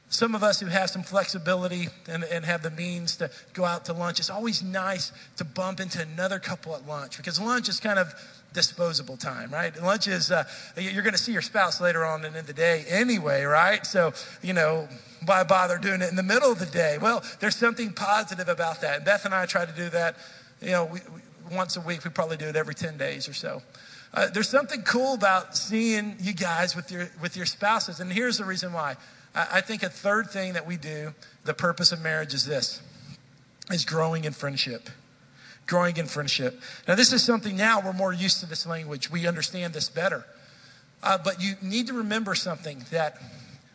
some 0.09 0.35
of 0.35 0.43
us 0.43 0.61
who 0.61 0.67
have 0.67 0.91
some 0.91 1.03
flexibility 1.03 1.89
and, 2.07 2.23
and, 2.25 2.45
have 2.45 2.63
the 2.63 2.71
means 2.71 3.17
to 3.17 3.31
go 3.55 3.65
out 3.65 3.87
to 3.87 3.95
lunch, 3.95 4.19
it's 4.21 4.29
always 4.29 4.63
nice 4.63 5.11
to 5.39 5.45
bump 5.45 5.81
into 5.81 6.03
another 6.03 6.39
couple 6.39 6.75
at 6.77 6.87
lunch 6.87 7.17
because 7.17 7.41
lunch 7.41 7.69
is 7.69 7.81
kind 7.81 7.99
of 7.99 8.13
disposable 8.53 9.17
time, 9.17 9.51
right? 9.51 9.75
Lunch 9.83 10.07
is, 10.09 10.31
uh, 10.31 10.45
you're 10.77 11.03
going 11.03 11.15
to 11.15 11.19
see 11.19 11.33
your 11.33 11.41
spouse 11.41 11.81
later 11.81 12.05
on 12.05 12.25
in 12.27 12.35
the 12.45 12.53
day 12.53 12.85
anyway, 12.89 13.45
right? 13.45 13.87
So, 13.87 14.13
you 14.43 14.53
know, 14.53 14.87
why 15.25 15.45
bother 15.45 15.79
doing 15.79 16.03
it 16.03 16.11
in 16.11 16.17
the 16.17 16.23
middle 16.23 16.53
of 16.53 16.59
the 16.59 16.67
day? 16.67 16.99
Well, 17.01 17.25
there's 17.41 17.57
something 17.57 17.95
positive 17.95 18.49
about 18.49 18.83
that. 18.83 19.07
Beth 19.07 19.25
and 19.25 19.35
I 19.35 19.47
try 19.47 19.65
to 19.65 19.73
do 19.73 19.89
that, 19.91 20.17
you 20.61 20.73
know, 20.73 20.85
we, 20.85 21.01
we, 21.15 21.57
once 21.57 21.77
a 21.77 21.81
week. 21.81 22.05
We 22.05 22.11
probably 22.11 22.37
do 22.37 22.47
it 22.47 22.57
every 22.57 22.75
10 22.75 22.99
days 22.99 23.29
or 23.29 23.35
so. 23.35 23.63
Uh, 24.15 24.29
there's 24.29 24.49
something 24.49 24.83
cool 24.83 25.15
about 25.15 25.57
seeing 25.57 26.17
you 26.21 26.35
guys 26.35 26.77
with 26.77 26.91
your, 26.91 27.09
with 27.21 27.37
your 27.37 27.47
spouses. 27.47 28.01
And 28.01 28.13
here's 28.13 28.39
the 28.39 28.45
reason 28.45 28.73
why. 28.73 28.97
I, 29.35 29.47
I 29.55 29.61
think 29.61 29.83
a 29.83 29.89
third 29.89 30.31
thing 30.31 30.53
that 30.53 30.67
we 30.67 30.77
do, 30.77 31.15
the 31.45 31.55
purpose 31.55 31.93
of 31.93 32.03
marriage 32.03 32.35
is 32.35 32.45
this, 32.45 32.83
is 33.71 33.85
growing 33.85 34.25
in 34.25 34.33
friendship 34.33 34.89
growing 35.67 35.97
in 35.97 36.07
friendship. 36.07 36.61
Now, 36.87 36.95
this 36.95 37.13
is 37.13 37.23
something 37.23 37.57
now 37.57 37.81
we're 37.81 37.93
more 37.93 38.13
used 38.13 38.41
to 38.41 38.47
this 38.47 38.67
language. 38.67 39.11
We 39.11 39.27
understand 39.27 39.73
this 39.73 39.89
better. 39.89 40.27
Uh, 41.03 41.19
but 41.23 41.43
you 41.43 41.55
need 41.63 41.87
to 41.89 41.95
remember 41.95 42.35
something 42.35 42.85
that 42.91 43.19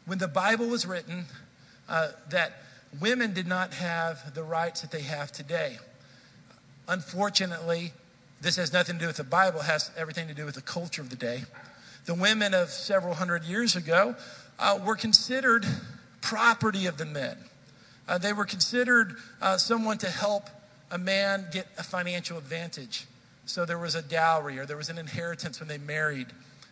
when 0.06 0.17
the 0.17 0.28
Bible 0.28 0.67
was 0.67 0.86
written, 0.86 1.26
uh, 1.89 2.10
that 2.30 2.62
women 3.02 3.34
did 3.34 3.47
not 3.47 3.73
have 3.73 4.34
the 4.34 4.43
rights 4.43 4.82
that 4.82 4.91
they 4.91 5.02
have 5.02 5.32
today. 5.32 5.78
Unfortunately, 6.88 7.93
this 8.41 8.56
has 8.58 8.71
nothing 8.71 8.95
to 8.95 9.00
do 9.00 9.08
with 9.08 9.17
the 9.17 9.23
Bible, 9.23 9.60
it 9.60 9.65
has 9.65 9.91
everything 9.97 10.28
to 10.28 10.34
do 10.34 10.45
with 10.45 10.56
the 10.56 10.62
culture 10.62 11.02
of 11.02 11.10
the 11.10 11.15
day. 11.15 11.43
The 12.06 12.13
women 12.13 12.54
of 12.54 12.69
several 12.69 13.15
hundred 13.15 13.43
years 13.43 13.76
ago 13.76 14.15
uh, 14.60 14.80
were 14.86 14.95
considered 14.95 15.65
property 16.21 16.86
of 16.86 16.97
the 16.97 17.06
men. 17.06 17.38
Uh, 18.08 18.17
they 18.17 18.34
were 18.34 18.45
considered 18.45 19.15
uh, 19.41 19.58
someone 19.58 19.97
to 19.97 20.10
help 20.10 20.50
a 20.91 20.97
man 20.97 21.47
get 21.52 21.67
a 21.78 21.84
financial 21.84 22.38
advantage. 22.38 23.06
So 23.45 23.65
there 23.65 23.78
was 23.78 23.95
a 23.95 24.02
dowry 24.02 24.60
or 24.60 24.65
there 24.65 24.78
was 24.78 24.89
an 24.89 24.97
inheritance 24.97 25.60
when 25.60 25.67
they 25.67 25.78
married. 25.78 26.28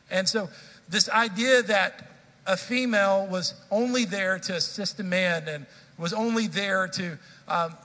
And 0.09 0.27
so 0.27 0.49
this 0.87 1.09
idea 1.09 1.61
that 1.63 2.11
a 2.45 2.55
female 2.55 3.27
was 3.27 3.53
only 3.71 4.05
there 4.05 4.39
to 4.39 4.55
assist 4.55 4.99
a 4.99 5.03
man 5.03 5.47
and 5.47 5.65
was 5.97 6.13
only 6.13 6.47
there 6.47 6.87
to 6.87 7.17
um, 7.47 7.75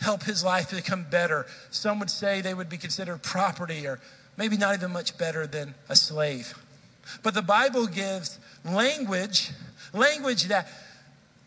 help 0.00 0.22
his 0.22 0.42
life 0.42 0.70
become 0.70 1.06
better. 1.10 1.46
Some 1.70 1.98
would 2.00 2.10
say 2.10 2.40
they 2.40 2.54
would 2.54 2.68
be 2.68 2.78
considered 2.78 3.22
property 3.22 3.86
or 3.86 4.00
maybe 4.36 4.56
not 4.56 4.74
even 4.74 4.92
much 4.92 5.16
better 5.18 5.46
than 5.46 5.74
a 5.88 5.96
slave. 5.96 6.54
But 7.22 7.34
the 7.34 7.42
Bible 7.42 7.86
gives 7.86 8.38
language, 8.64 9.50
language 9.92 10.44
that 10.44 10.68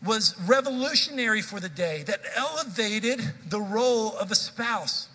was 0.04 0.34
revolutionary 0.46 1.40
for 1.40 1.60
the 1.60 1.68
day, 1.68 2.04
that 2.06 2.20
elevated 2.36 3.20
the 3.48 3.60
role 3.60 4.16
of 4.16 4.30
a 4.30 4.34
spouse 4.34 5.08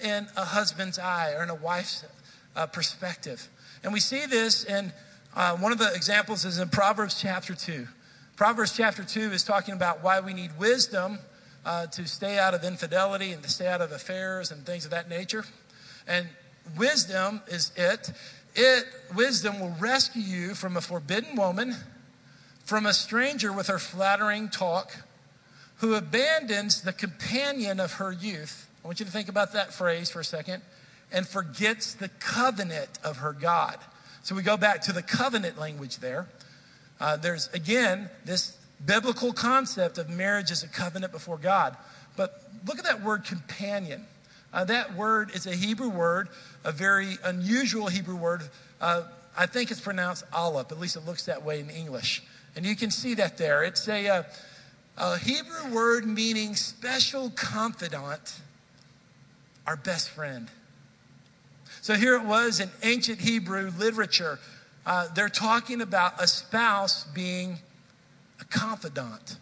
in 0.00 0.26
a 0.36 0.44
husband's 0.44 0.98
eye 0.98 1.32
or 1.36 1.42
in 1.42 1.50
a 1.50 1.54
wife's 1.54 2.04
uh, 2.56 2.66
perspective. 2.66 3.48
And 3.82 3.92
we 3.92 4.00
see 4.00 4.26
this 4.26 4.64
in 4.64 4.92
uh, 5.36 5.56
one 5.56 5.72
of 5.72 5.78
the 5.78 5.92
examples 5.94 6.44
is 6.44 6.58
in 6.58 6.68
Proverbs 6.68 7.20
chapter 7.20 7.54
2. 7.54 7.86
Proverbs 8.36 8.76
chapter 8.76 9.04
2 9.04 9.32
is 9.32 9.44
talking 9.44 9.74
about 9.74 10.02
why 10.02 10.20
we 10.20 10.34
need 10.34 10.50
wisdom 10.58 11.18
uh, 11.64 11.86
to 11.86 12.06
stay 12.06 12.38
out 12.38 12.54
of 12.54 12.64
infidelity 12.64 13.32
and 13.32 13.42
to 13.42 13.48
stay 13.48 13.66
out 13.66 13.80
of 13.80 13.92
affairs 13.92 14.50
and 14.50 14.64
things 14.64 14.84
of 14.84 14.90
that 14.90 15.08
nature. 15.08 15.44
And 16.06 16.28
wisdom 16.76 17.42
is 17.48 17.72
it. 17.76 18.12
It 18.54 18.84
wisdom 19.14 19.60
will 19.60 19.74
rescue 19.80 20.22
you 20.22 20.54
from 20.54 20.76
a 20.76 20.80
forbidden 20.80 21.36
woman 21.36 21.74
from 22.64 22.86
a 22.86 22.92
stranger 22.92 23.52
with 23.52 23.66
her 23.68 23.78
flattering 23.78 24.48
talk 24.48 24.96
who 25.76 25.94
abandons 25.94 26.82
the 26.82 26.92
companion 26.92 27.78
of 27.78 27.94
her 27.94 28.10
youth. 28.10 28.68
I 28.82 28.88
want 28.88 29.00
you 29.00 29.06
to 29.06 29.12
think 29.12 29.28
about 29.28 29.52
that 29.52 29.72
phrase 29.72 30.10
for 30.10 30.20
a 30.20 30.24
second 30.24 30.62
and 31.12 31.26
forgets 31.26 31.94
the 31.94 32.08
covenant 32.08 32.98
of 33.04 33.18
her 33.18 33.32
God. 33.32 33.76
So 34.22 34.34
we 34.34 34.42
go 34.42 34.56
back 34.56 34.80
to 34.82 34.92
the 34.92 35.02
covenant 35.02 35.58
language 35.58 35.98
there. 35.98 36.26
Uh, 36.98 37.16
there's, 37.16 37.48
again, 37.52 38.08
this 38.24 38.56
biblical 38.86 39.32
concept 39.32 39.98
of 39.98 40.08
marriage 40.10 40.50
as 40.50 40.62
a 40.62 40.68
covenant 40.68 41.12
before 41.12 41.38
God. 41.38 41.76
But 42.16 42.42
look 42.66 42.78
at 42.78 42.84
that 42.84 43.02
word 43.02 43.24
companion. 43.24 44.06
Uh, 44.52 44.64
that 44.64 44.94
word 44.94 45.30
is 45.34 45.46
a 45.46 45.54
Hebrew 45.54 45.88
word, 45.88 46.28
a 46.62 46.72
very 46.72 47.16
unusual 47.24 47.88
Hebrew 47.88 48.16
word. 48.16 48.42
Uh, 48.80 49.02
I 49.36 49.46
think 49.46 49.70
it's 49.70 49.80
pronounced 49.80 50.24
alap, 50.30 50.70
at 50.70 50.78
least 50.78 50.96
it 50.96 51.04
looks 51.04 51.26
that 51.26 51.44
way 51.44 51.58
in 51.60 51.70
English. 51.70 52.22
And 52.54 52.64
you 52.64 52.76
can 52.76 52.90
see 52.90 53.14
that 53.14 53.36
there. 53.36 53.64
It's 53.64 53.88
a, 53.88 54.06
a, 54.06 54.14
uh, 54.14 54.24
a 54.96 55.18
Hebrew 55.18 55.74
word 55.74 56.06
meaning 56.06 56.54
special 56.54 57.30
confidant, 57.30 58.40
our 59.66 59.76
best 59.76 60.10
friend. 60.10 60.48
So 61.80 61.94
here 61.94 62.14
it 62.14 62.24
was 62.24 62.60
in 62.60 62.70
ancient 62.84 63.20
Hebrew 63.20 63.72
literature. 63.76 64.38
Uh, 64.86 65.08
they're 65.14 65.28
talking 65.28 65.80
about 65.80 66.22
a 66.22 66.28
spouse 66.28 67.04
being 67.12 67.58
a 68.40 68.44
confidant 68.44 69.38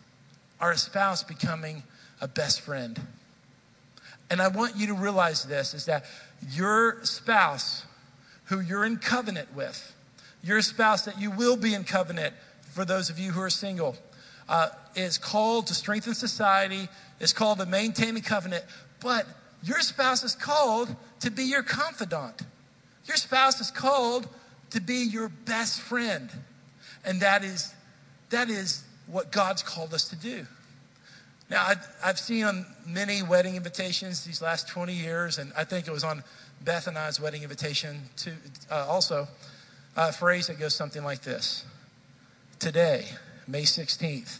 a 0.70 0.78
spouse 0.78 1.22
becoming 1.22 1.82
a 2.20 2.28
best 2.28 2.60
friend. 2.60 3.00
And 4.30 4.40
I 4.40 4.48
want 4.48 4.76
you 4.76 4.86
to 4.88 4.94
realize 4.94 5.44
this 5.44 5.74
is 5.74 5.86
that 5.86 6.04
your 6.50 7.04
spouse, 7.04 7.84
who 8.46 8.60
you're 8.60 8.84
in 8.84 8.96
covenant 8.96 9.54
with, 9.54 9.94
your 10.42 10.62
spouse 10.62 11.04
that 11.04 11.20
you 11.20 11.30
will 11.30 11.56
be 11.56 11.74
in 11.74 11.84
covenant 11.84 12.34
for 12.62 12.84
those 12.84 13.10
of 13.10 13.18
you 13.18 13.32
who 13.32 13.40
are 13.42 13.50
single, 13.50 13.96
uh, 14.48 14.68
is 14.94 15.18
called 15.18 15.66
to 15.66 15.74
strengthen 15.74 16.14
society, 16.14 16.88
is 17.20 17.32
called 17.32 17.58
to 17.58 17.66
maintain 17.66 18.14
the 18.14 18.20
covenant, 18.20 18.64
but 19.00 19.26
your 19.62 19.80
spouse 19.80 20.24
is 20.24 20.34
called 20.34 20.94
to 21.20 21.30
be 21.30 21.44
your 21.44 21.62
confidant. 21.62 22.42
Your 23.06 23.16
spouse 23.16 23.60
is 23.60 23.70
called 23.70 24.28
to 24.70 24.80
be 24.80 25.04
your 25.04 25.28
best 25.28 25.80
friend. 25.80 26.30
And 27.04 27.20
that 27.20 27.44
is, 27.44 27.74
that 28.32 28.50
is 28.50 28.84
what 29.06 29.30
God's 29.30 29.62
called 29.62 29.94
us 29.94 30.08
to 30.08 30.16
do. 30.16 30.46
Now, 31.48 31.66
I've, 31.66 31.86
I've 32.04 32.18
seen 32.18 32.44
on 32.44 32.66
many 32.86 33.22
wedding 33.22 33.56
invitations 33.56 34.24
these 34.24 34.40
last 34.40 34.68
20 34.68 34.92
years, 34.92 35.38
and 35.38 35.52
I 35.56 35.64
think 35.64 35.86
it 35.86 35.90
was 35.90 36.02
on 36.02 36.24
Beth 36.64 36.86
and 36.86 36.96
I's 36.96 37.20
wedding 37.20 37.42
invitation 37.42 38.00
too, 38.16 38.32
uh, 38.70 38.86
also, 38.88 39.28
a 39.96 40.12
phrase 40.12 40.46
that 40.46 40.58
goes 40.58 40.74
something 40.74 41.04
like 41.04 41.22
this 41.22 41.64
Today, 42.58 43.06
May 43.46 43.62
16th, 43.62 44.38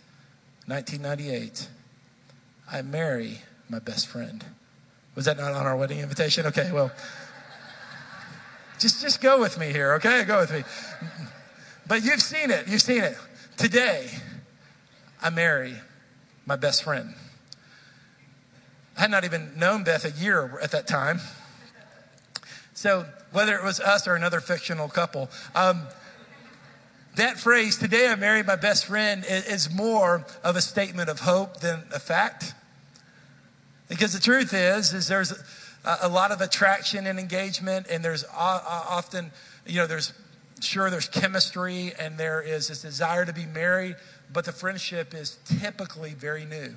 1998, 0.67 1.69
I 2.71 2.83
marry 2.83 3.41
my 3.69 3.79
best 3.79 4.07
friend. 4.07 4.45
Was 5.15 5.27
that 5.27 5.37
not 5.37 5.53
on 5.53 5.67
our 5.67 5.77
wedding 5.77 5.99
invitation? 5.99 6.47
Okay, 6.47 6.71
well, 6.73 6.91
just, 8.79 9.03
just 9.03 9.21
go 9.21 9.39
with 9.39 9.59
me 9.59 9.71
here, 9.71 9.95
okay? 9.95 10.25
Go 10.25 10.41
with 10.41 10.53
me. 10.53 10.63
But 11.87 12.05
you've 12.05 12.23
seen 12.23 12.51
it. 12.51 12.69
You've 12.69 12.81
seen 12.81 13.03
it. 13.03 13.19
Today, 13.57 14.09
I 15.21 15.31
marry 15.31 15.75
my 16.47 16.57
best 16.57 16.83
friend. 16.83 17.15
I 18.97 19.03
had 19.03 19.11
not 19.11 19.25
even 19.25 19.59
known 19.59 19.85
Beth 19.85 20.05
a 20.05 20.11
year 20.11 20.59
at 20.63 20.71
that 20.73 20.87
time. 20.87 21.21
So, 22.75 23.07
whether 23.31 23.55
it 23.55 23.63
was 23.63 23.79
us 23.79 24.09
or 24.09 24.17
another 24.17 24.41
fictional 24.41 24.89
couple, 24.89 25.31
um, 25.55 25.87
that 27.17 27.39
phrase, 27.39 27.77
today 27.77 28.09
I 28.09 28.17
married 28.17 28.47
my 28.47 28.57
best 28.57 28.87
friend, 28.87 29.25
is 29.29 29.71
more 29.71 30.25
of 30.43 30.57
a 30.57 30.63
statement 30.63 31.11
of 31.11 31.21
hope 31.21 31.61
than 31.61 31.85
a 31.95 32.01
fact. 32.01 32.55
Because 33.89 34.15
the 34.15 34.21
truth 34.21 34.55
is, 34.55 34.95
is 34.95 35.09
there's 35.09 35.33
a, 35.85 35.99
a 36.03 36.09
lot 36.09 36.33
of 36.33 36.41
attraction 36.41 37.07
and 37.07 37.19
engagement, 37.19 37.87
and 37.91 38.03
there's 38.03 38.25
often, 38.35 39.31
you 39.67 39.77
know, 39.77 39.87
there's 39.87 40.15
sure 40.63 40.91
there's 40.91 41.09
chemistry 41.09 41.93
and 41.99 42.19
there 42.19 42.41
is 42.41 42.69
this 42.69 42.83
desire 42.83 43.25
to 43.25 43.33
be 43.33 43.47
married, 43.47 43.97
but 44.33 44.45
the 44.45 44.53
friendship 44.53 45.15
is 45.15 45.39
typically 45.61 46.15
very 46.15 46.45
new. 46.45 46.75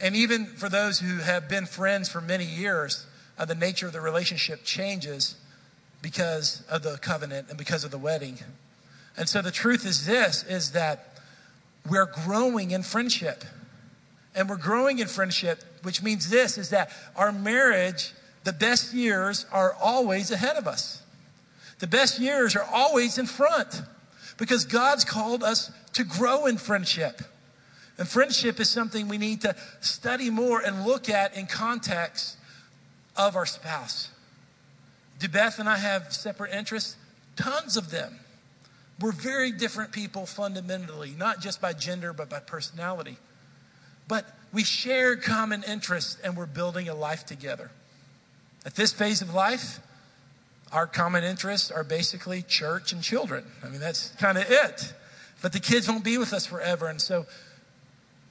And 0.00 0.16
even 0.16 0.46
for 0.46 0.68
those 0.68 0.98
who 0.98 1.18
have 1.18 1.48
been 1.48 1.66
friends 1.66 2.08
for 2.08 2.20
many 2.20 2.44
years, 2.44 3.06
uh, 3.38 3.44
the 3.44 3.54
nature 3.54 3.86
of 3.86 3.92
the 3.92 4.00
relationship 4.00 4.64
changes 4.64 5.36
because 6.02 6.62
of 6.68 6.82
the 6.82 6.98
covenant 6.98 7.48
and 7.48 7.56
because 7.56 7.84
of 7.84 7.90
the 7.90 7.98
wedding. 7.98 8.38
And 9.16 9.28
so 9.28 9.42
the 9.42 9.50
truth 9.50 9.86
is 9.86 10.06
this 10.06 10.42
is 10.44 10.72
that 10.72 11.20
we're 11.88 12.10
growing 12.24 12.70
in 12.70 12.82
friendship. 12.82 13.44
And 14.34 14.48
we're 14.48 14.56
growing 14.56 14.98
in 14.98 15.08
friendship, 15.08 15.62
which 15.82 16.02
means 16.02 16.30
this 16.30 16.56
is 16.56 16.70
that 16.70 16.90
our 17.16 17.32
marriage, 17.32 18.12
the 18.44 18.52
best 18.52 18.94
years 18.94 19.46
are 19.52 19.74
always 19.74 20.30
ahead 20.30 20.56
of 20.56 20.66
us. 20.66 21.01
The 21.82 21.88
best 21.88 22.20
years 22.20 22.54
are 22.54 22.62
always 22.72 23.18
in 23.18 23.26
front 23.26 23.82
because 24.38 24.64
God's 24.64 25.04
called 25.04 25.42
us 25.42 25.72
to 25.94 26.04
grow 26.04 26.46
in 26.46 26.56
friendship. 26.56 27.20
And 27.98 28.06
friendship 28.06 28.60
is 28.60 28.70
something 28.70 29.08
we 29.08 29.18
need 29.18 29.40
to 29.40 29.56
study 29.80 30.30
more 30.30 30.60
and 30.60 30.84
look 30.86 31.08
at 31.08 31.36
in 31.36 31.46
context 31.46 32.36
of 33.16 33.34
our 33.34 33.46
spouse. 33.46 34.10
Do 35.18 35.26
Beth 35.26 35.58
and 35.58 35.68
I 35.68 35.76
have 35.76 36.12
separate 36.12 36.52
interests? 36.52 36.94
Tons 37.34 37.76
of 37.76 37.90
them. 37.90 38.20
We're 39.00 39.10
very 39.10 39.50
different 39.50 39.90
people 39.90 40.24
fundamentally, 40.24 41.16
not 41.18 41.40
just 41.40 41.60
by 41.60 41.72
gender, 41.72 42.12
but 42.12 42.30
by 42.30 42.38
personality. 42.38 43.16
But 44.06 44.24
we 44.52 44.62
share 44.62 45.16
common 45.16 45.64
interests 45.64 46.16
and 46.22 46.36
we're 46.36 46.46
building 46.46 46.88
a 46.88 46.94
life 46.94 47.26
together. 47.26 47.72
At 48.64 48.76
this 48.76 48.92
phase 48.92 49.20
of 49.20 49.34
life, 49.34 49.80
our 50.72 50.86
common 50.86 51.22
interests 51.22 51.70
are 51.70 51.84
basically 51.84 52.42
church 52.42 52.92
and 52.92 53.02
children. 53.02 53.44
I 53.62 53.68
mean, 53.68 53.80
that's 53.80 54.10
kind 54.12 54.38
of 54.38 54.44
it. 54.48 54.94
But 55.42 55.52
the 55.52 55.60
kids 55.60 55.88
won't 55.88 56.04
be 56.04 56.16
with 56.18 56.32
us 56.32 56.46
forever. 56.46 56.86
And 56.86 57.00
so 57.00 57.26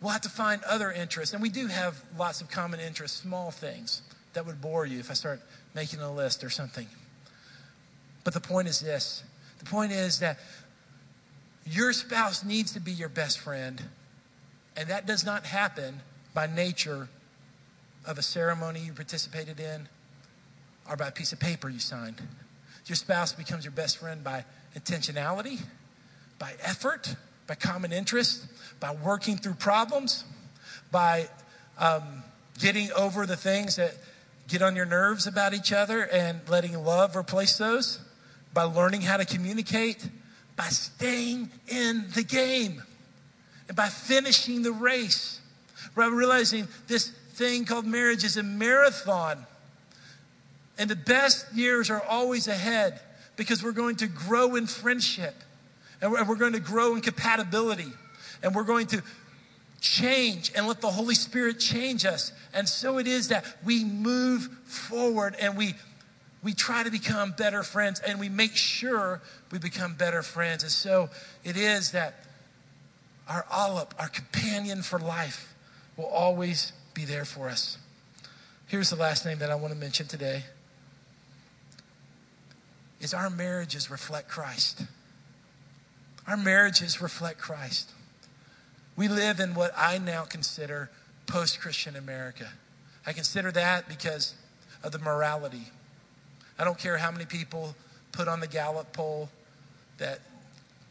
we'll 0.01 0.11
have 0.11 0.21
to 0.21 0.29
find 0.29 0.63
other 0.63 0.91
interests. 0.91 1.33
And 1.33 1.41
we 1.41 1.49
do 1.49 1.67
have 1.67 2.03
lots 2.17 2.41
of 2.41 2.49
common 2.49 2.79
interests, 2.79 3.21
small 3.21 3.51
things 3.51 4.01
that 4.33 4.45
would 4.45 4.59
bore 4.59 4.85
you 4.85 4.99
if 4.99 5.11
I 5.11 5.13
start 5.13 5.41
making 5.75 5.99
a 5.99 6.11
list 6.11 6.43
or 6.43 6.49
something. 6.49 6.87
But 8.23 8.33
the 8.33 8.41
point 8.41 8.67
is 8.67 8.79
this 8.79 9.23
the 9.59 9.65
point 9.65 9.91
is 9.91 10.19
that 10.19 10.39
your 11.65 11.93
spouse 11.93 12.43
needs 12.43 12.73
to 12.73 12.79
be 12.79 12.91
your 12.91 13.09
best 13.09 13.39
friend, 13.39 13.81
and 14.75 14.89
that 14.89 15.05
does 15.05 15.23
not 15.23 15.45
happen 15.45 16.01
by 16.33 16.47
nature 16.47 17.07
of 18.05 18.17
a 18.17 18.21
ceremony 18.21 18.79
you 18.79 18.93
participated 18.93 19.59
in 19.59 19.87
by 20.97 21.07
a 21.07 21.11
piece 21.11 21.33
of 21.33 21.39
paper 21.39 21.69
you 21.69 21.79
signed. 21.79 22.21
Your 22.85 22.95
spouse 22.95 23.33
becomes 23.33 23.63
your 23.63 23.71
best 23.71 23.97
friend 23.97 24.23
by 24.23 24.43
intentionality, 24.77 25.59
by 26.39 26.53
effort, 26.61 27.15
by 27.47 27.55
common 27.55 27.91
interest, 27.91 28.45
by 28.79 28.95
working 28.95 29.37
through 29.37 29.53
problems, 29.53 30.23
by 30.91 31.29
um, 31.77 32.23
getting 32.59 32.91
over 32.93 33.25
the 33.25 33.35
things 33.35 33.75
that 33.75 33.93
get 34.47 34.61
on 34.61 34.75
your 34.75 34.85
nerves 34.85 35.27
about 35.27 35.53
each 35.53 35.71
other 35.71 36.03
and 36.07 36.41
letting 36.49 36.73
love 36.83 37.15
replace 37.15 37.57
those, 37.57 37.99
by 38.53 38.63
learning 38.63 39.01
how 39.01 39.17
to 39.17 39.25
communicate, 39.25 40.09
by 40.57 40.67
staying 40.67 41.49
in 41.67 42.05
the 42.13 42.23
game, 42.23 42.83
and 43.67 43.77
by 43.77 43.87
finishing 43.87 44.61
the 44.61 44.71
race, 44.71 45.39
by 45.95 46.07
realizing 46.07 46.67
this 46.87 47.09
thing 47.33 47.65
called 47.65 47.85
marriage 47.85 48.23
is 48.23 48.37
a 48.37 48.43
marathon. 48.43 49.45
And 50.77 50.89
the 50.89 50.95
best 50.95 51.53
years 51.53 51.89
are 51.89 52.01
always 52.03 52.47
ahead 52.47 52.99
because 53.35 53.63
we're 53.63 53.71
going 53.71 53.97
to 53.97 54.07
grow 54.07 54.55
in 54.55 54.67
friendship 54.67 55.35
and 56.01 56.11
we're 56.11 56.35
going 56.35 56.53
to 56.53 56.59
grow 56.59 56.95
in 56.95 57.01
compatibility 57.01 57.91
and 58.43 58.55
we're 58.55 58.63
going 58.63 58.87
to 58.87 59.03
change 59.79 60.51
and 60.55 60.67
let 60.67 60.81
the 60.81 60.89
Holy 60.89 61.15
Spirit 61.15 61.59
change 61.59 62.05
us. 62.05 62.31
And 62.53 62.67
so 62.67 62.97
it 62.97 63.07
is 63.07 63.29
that 63.29 63.45
we 63.63 63.83
move 63.83 64.47
forward 64.65 65.35
and 65.39 65.57
we 65.57 65.73
we 66.43 66.53
try 66.53 66.81
to 66.81 66.89
become 66.89 67.33
better 67.37 67.61
friends 67.61 67.99
and 67.99 68.19
we 68.19 68.27
make 68.27 68.55
sure 68.55 69.21
we 69.51 69.59
become 69.59 69.93
better 69.93 70.23
friends. 70.23 70.63
And 70.63 70.71
so 70.71 71.09
it 71.43 71.55
is 71.55 71.91
that 71.91 72.15
our 73.27 73.43
Olip, 73.51 73.91
our 73.99 74.07
companion 74.07 74.81
for 74.81 74.97
life, 74.97 75.53
will 75.97 76.05
always 76.05 76.73
be 76.95 77.05
there 77.05 77.25
for 77.25 77.47
us. 77.47 77.77
Here's 78.67 78.89
the 78.89 78.95
last 78.95 79.25
name 79.25 79.39
that 79.39 79.51
I 79.51 79.55
want 79.55 79.73
to 79.73 79.79
mention 79.79 80.07
today. 80.07 80.43
Is 83.01 83.15
our 83.15 83.31
marriages 83.31 83.89
reflect 83.89 84.29
Christ? 84.29 84.83
Our 86.27 86.37
marriages 86.37 87.01
reflect 87.01 87.39
Christ. 87.39 87.89
We 88.95 89.07
live 89.07 89.39
in 89.39 89.55
what 89.55 89.71
I 89.75 89.97
now 89.97 90.23
consider 90.23 90.91
post 91.25 91.59
Christian 91.59 91.95
America. 91.95 92.47
I 93.05 93.13
consider 93.13 93.51
that 93.53 93.89
because 93.89 94.35
of 94.83 94.91
the 94.91 94.99
morality. 94.99 95.67
I 96.59 96.63
don't 96.63 96.77
care 96.77 96.97
how 96.97 97.09
many 97.09 97.25
people 97.25 97.75
put 98.11 98.27
on 98.27 98.39
the 98.39 98.47
Gallup 98.47 98.93
poll 98.93 99.29
that 99.97 100.19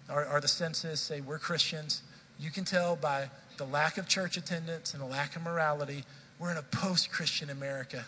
are, 0.09 0.27
are 0.27 0.41
the 0.41 0.49
census 0.49 1.01
say 1.01 1.21
we're 1.21 1.39
Christians. 1.39 2.03
You 2.41 2.51
can 2.51 2.65
tell 2.65 2.97
by 2.97 3.31
the 3.57 3.65
lack 3.65 3.99
of 3.99 4.09
church 4.09 4.37
attendance 4.37 4.95
and 4.95 5.01
the 5.01 5.07
lack 5.07 5.37
of 5.37 5.43
morality, 5.43 6.03
we're 6.41 6.51
in 6.51 6.57
a 6.57 6.63
post 6.63 7.13
Christian 7.13 7.51
America. 7.51 8.05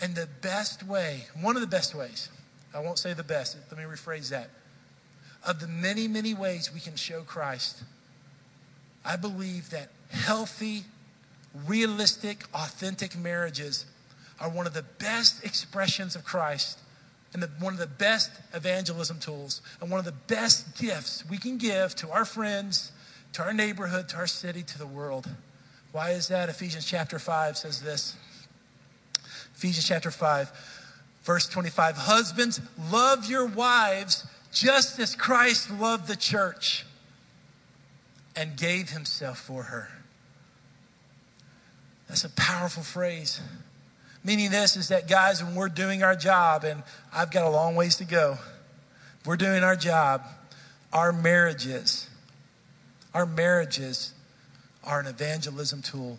And 0.00 0.16
the 0.16 0.28
best 0.40 0.82
way, 0.82 1.26
one 1.40 1.54
of 1.54 1.60
the 1.60 1.68
best 1.68 1.94
ways, 1.94 2.30
I 2.74 2.80
won't 2.80 2.98
say 2.98 3.14
the 3.14 3.24
best, 3.24 3.56
let 3.70 3.78
me 3.78 3.84
rephrase 3.84 4.30
that. 4.30 4.50
Of 5.46 5.60
the 5.60 5.68
many, 5.68 6.06
many 6.06 6.34
ways 6.34 6.72
we 6.72 6.80
can 6.80 6.96
show 6.96 7.22
Christ 7.22 7.82
I 9.04 9.16
believe 9.16 9.70
that 9.70 9.88
healthy, 10.10 10.84
realistic, 11.66 12.44
authentic 12.54 13.16
marriages 13.16 13.86
are 14.40 14.50
one 14.50 14.66
of 14.66 14.74
the 14.74 14.84
best 14.98 15.44
expressions 15.44 16.14
of 16.16 16.24
Christ 16.24 16.78
and 17.32 17.42
the, 17.42 17.48
one 17.60 17.72
of 17.72 17.78
the 17.78 17.86
best 17.86 18.30
evangelism 18.52 19.18
tools 19.18 19.62
and 19.80 19.90
one 19.90 19.98
of 19.98 20.04
the 20.04 20.12
best 20.12 20.78
gifts 20.78 21.24
we 21.28 21.38
can 21.38 21.58
give 21.58 21.94
to 21.96 22.10
our 22.10 22.24
friends, 22.24 22.92
to 23.34 23.42
our 23.42 23.52
neighborhood, 23.52 24.08
to 24.10 24.16
our 24.16 24.26
city, 24.26 24.62
to 24.62 24.78
the 24.78 24.86
world. 24.86 25.28
Why 25.92 26.10
is 26.10 26.28
that? 26.28 26.48
Ephesians 26.48 26.86
chapter 26.86 27.18
5 27.18 27.56
says 27.56 27.82
this. 27.82 28.16
Ephesians 29.56 29.86
chapter 29.86 30.10
5, 30.10 30.50
verse 31.22 31.48
25 31.48 31.96
Husbands, 31.96 32.60
love 32.90 33.26
your 33.28 33.46
wives 33.46 34.26
just 34.52 34.98
as 34.98 35.14
Christ 35.14 35.70
loved 35.70 36.08
the 36.08 36.16
church 36.16 36.84
and 38.36 38.56
gave 38.56 38.90
himself 38.90 39.38
for 39.38 39.64
her. 39.64 39.88
That's 42.08 42.24
a 42.24 42.30
powerful 42.30 42.82
phrase. 42.82 43.40
Meaning 44.24 44.50
this 44.50 44.76
is 44.76 44.88
that, 44.88 45.08
guys, 45.08 45.42
when 45.42 45.54
we're 45.54 45.68
doing 45.68 46.02
our 46.02 46.16
job, 46.16 46.64
and 46.64 46.82
I've 47.12 47.30
got 47.30 47.44
a 47.44 47.48
long 47.48 47.76
ways 47.76 47.96
to 47.96 48.04
go, 48.04 48.38
we're 49.24 49.36
doing 49.36 49.62
our 49.62 49.76
job, 49.76 50.22
our 50.92 51.12
marriages, 51.12 52.08
our 53.14 53.26
marriages 53.26 54.12
are 54.82 55.00
an 55.00 55.06
evangelism 55.06 55.82
tool. 55.82 56.18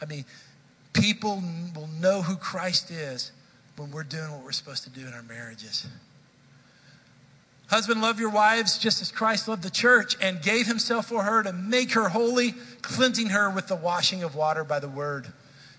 I 0.00 0.06
mean, 0.06 0.24
people 0.92 1.42
will 1.74 1.88
know 2.00 2.22
who 2.22 2.36
Christ 2.36 2.90
is 2.90 3.32
when 3.76 3.90
we're 3.90 4.04
doing 4.04 4.30
what 4.30 4.44
we're 4.44 4.52
supposed 4.52 4.84
to 4.84 4.90
do 4.90 5.06
in 5.06 5.12
our 5.12 5.22
marriages. 5.22 5.86
Husband, 7.68 8.02
love 8.02 8.20
your 8.20 8.30
wives 8.30 8.78
just 8.78 9.00
as 9.00 9.10
Christ 9.10 9.48
loved 9.48 9.62
the 9.62 9.70
church 9.70 10.16
and 10.20 10.40
gave 10.42 10.66
himself 10.66 11.06
for 11.06 11.22
her 11.22 11.42
to 11.42 11.52
make 11.52 11.92
her 11.92 12.08
holy, 12.10 12.54
cleansing 12.82 13.28
her 13.28 13.50
with 13.50 13.68
the 13.68 13.76
washing 13.76 14.22
of 14.22 14.34
water 14.34 14.64
by 14.64 14.78
the 14.78 14.88
word. 14.88 15.32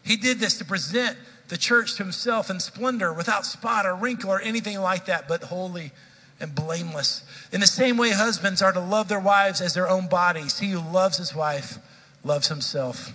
He 0.03 0.17
did 0.17 0.39
this 0.39 0.58
to 0.58 0.65
present 0.65 1.17
the 1.47 1.58
church 1.58 1.95
to 1.95 2.03
himself 2.03 2.49
in 2.49 2.60
splendor, 2.60 3.13
without 3.13 3.45
spot 3.45 3.86
or 3.86 3.95
wrinkle 3.95 4.31
or 4.31 4.41
anything 4.41 4.79
like 4.79 5.05
that, 5.05 5.27
but 5.27 5.43
holy 5.43 5.91
and 6.39 6.53
blameless. 6.53 7.23
In 7.51 7.62
the 7.62 7.67
same 7.67 7.97
way, 7.97 8.12
husbands 8.12 8.62
are 8.62 8.73
to 8.73 8.79
love 8.79 9.08
their 9.08 9.19
wives 9.19 9.62
as 9.62 9.73
their 9.73 9.88
own 9.88 10.08
bodies. 10.08 10.60
He 10.60 10.71
who 10.71 10.79
loves 10.79 11.17
his 11.17 11.36
wife 11.36 11.77
loves 12.23 12.47
himself. 12.47 13.13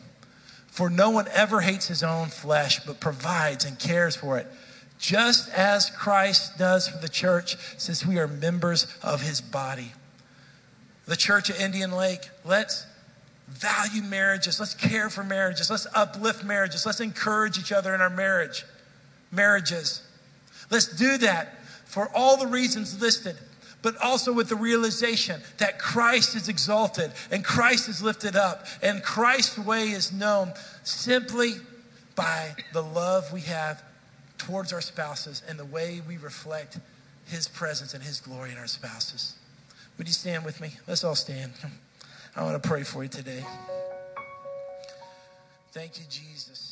For 0.69 0.89
no 0.89 1.11
one 1.11 1.27
ever 1.33 1.61
hates 1.61 1.89
his 1.89 2.03
own 2.03 2.29
flesh, 2.29 2.81
but 2.87 3.01
provides 3.01 3.65
and 3.65 3.79
cares 3.79 4.15
for 4.15 4.39
it, 4.39 4.47
just 5.01 5.51
as 5.55 5.91
Christ 5.91 6.59
does 6.59 6.87
for 6.87 6.99
the 6.99 7.09
church, 7.09 7.57
since 7.79 8.05
we 8.07 8.19
are 8.19 8.29
members 8.29 8.87
of 9.03 9.23
his 9.23 9.41
body. 9.41 9.93
The 11.07 11.17
church 11.17 11.51
at 11.51 11.59
Indian 11.59 11.93
Lake, 11.93 12.29
let's 12.45 12.87
value 13.49 14.03
marriages. 14.03 14.61
Let's 14.61 14.75
care 14.75 15.09
for 15.09 15.25
marriages. 15.25 15.71
Let's 15.71 15.87
uplift 15.95 16.45
marriages. 16.45 16.85
Let's 16.85 17.01
encourage 17.01 17.59
each 17.59 17.73
other 17.73 17.95
in 17.95 18.03
our 18.03 18.11
marriage. 18.11 18.65
Marriages. 19.33 20.03
Let's 20.71 20.87
do 20.87 21.17
that 21.19 21.65
for 21.87 22.11
all 22.15 22.37
the 22.37 22.47
reasons 22.47 23.01
listed, 23.01 23.37
but 23.83 23.97
also 24.03 24.33
with 24.35 24.51
the 24.51 24.55
realization 24.55 25.41
that 25.59 25.79
Christ 25.79 26.37
is 26.37 26.49
exalted 26.49 27.11
and 27.31 27.43
Christ 27.43 27.89
is 27.89 28.03
lifted 28.03 28.37
up 28.37 28.67
and 28.83 29.03
Christ's 29.03 29.59
way 29.59 29.89
is 29.89 30.13
known 30.13 30.53
simply 30.85 31.55
by 32.15 32.55
the 32.75 32.83
love 32.83 33.33
we 33.33 33.41
have 33.41 33.83
towards 34.41 34.73
our 34.73 34.81
spouses 34.81 35.43
and 35.47 35.59
the 35.59 35.67
way 35.67 36.01
we 36.09 36.17
reflect 36.17 36.79
his 37.27 37.47
presence 37.47 37.93
and 37.93 38.03
his 38.03 38.21
glory 38.21 38.51
in 38.51 38.57
our 38.57 38.67
spouses. 38.67 39.35
Would 39.99 40.07
you 40.07 40.15
stand 40.15 40.47
with 40.47 40.63
me? 40.63 40.71
Let's 40.89 41.05
all 41.05 41.15
stand. 41.15 41.53
I 42.37 42.43
want 42.43 42.61
to 42.61 42.67
pray 42.67 42.83
for 42.83 43.03
you 43.03 43.11
today. 43.11 43.45
Thank 45.73 45.99
you, 45.99 46.05
Jesus. 46.09 46.70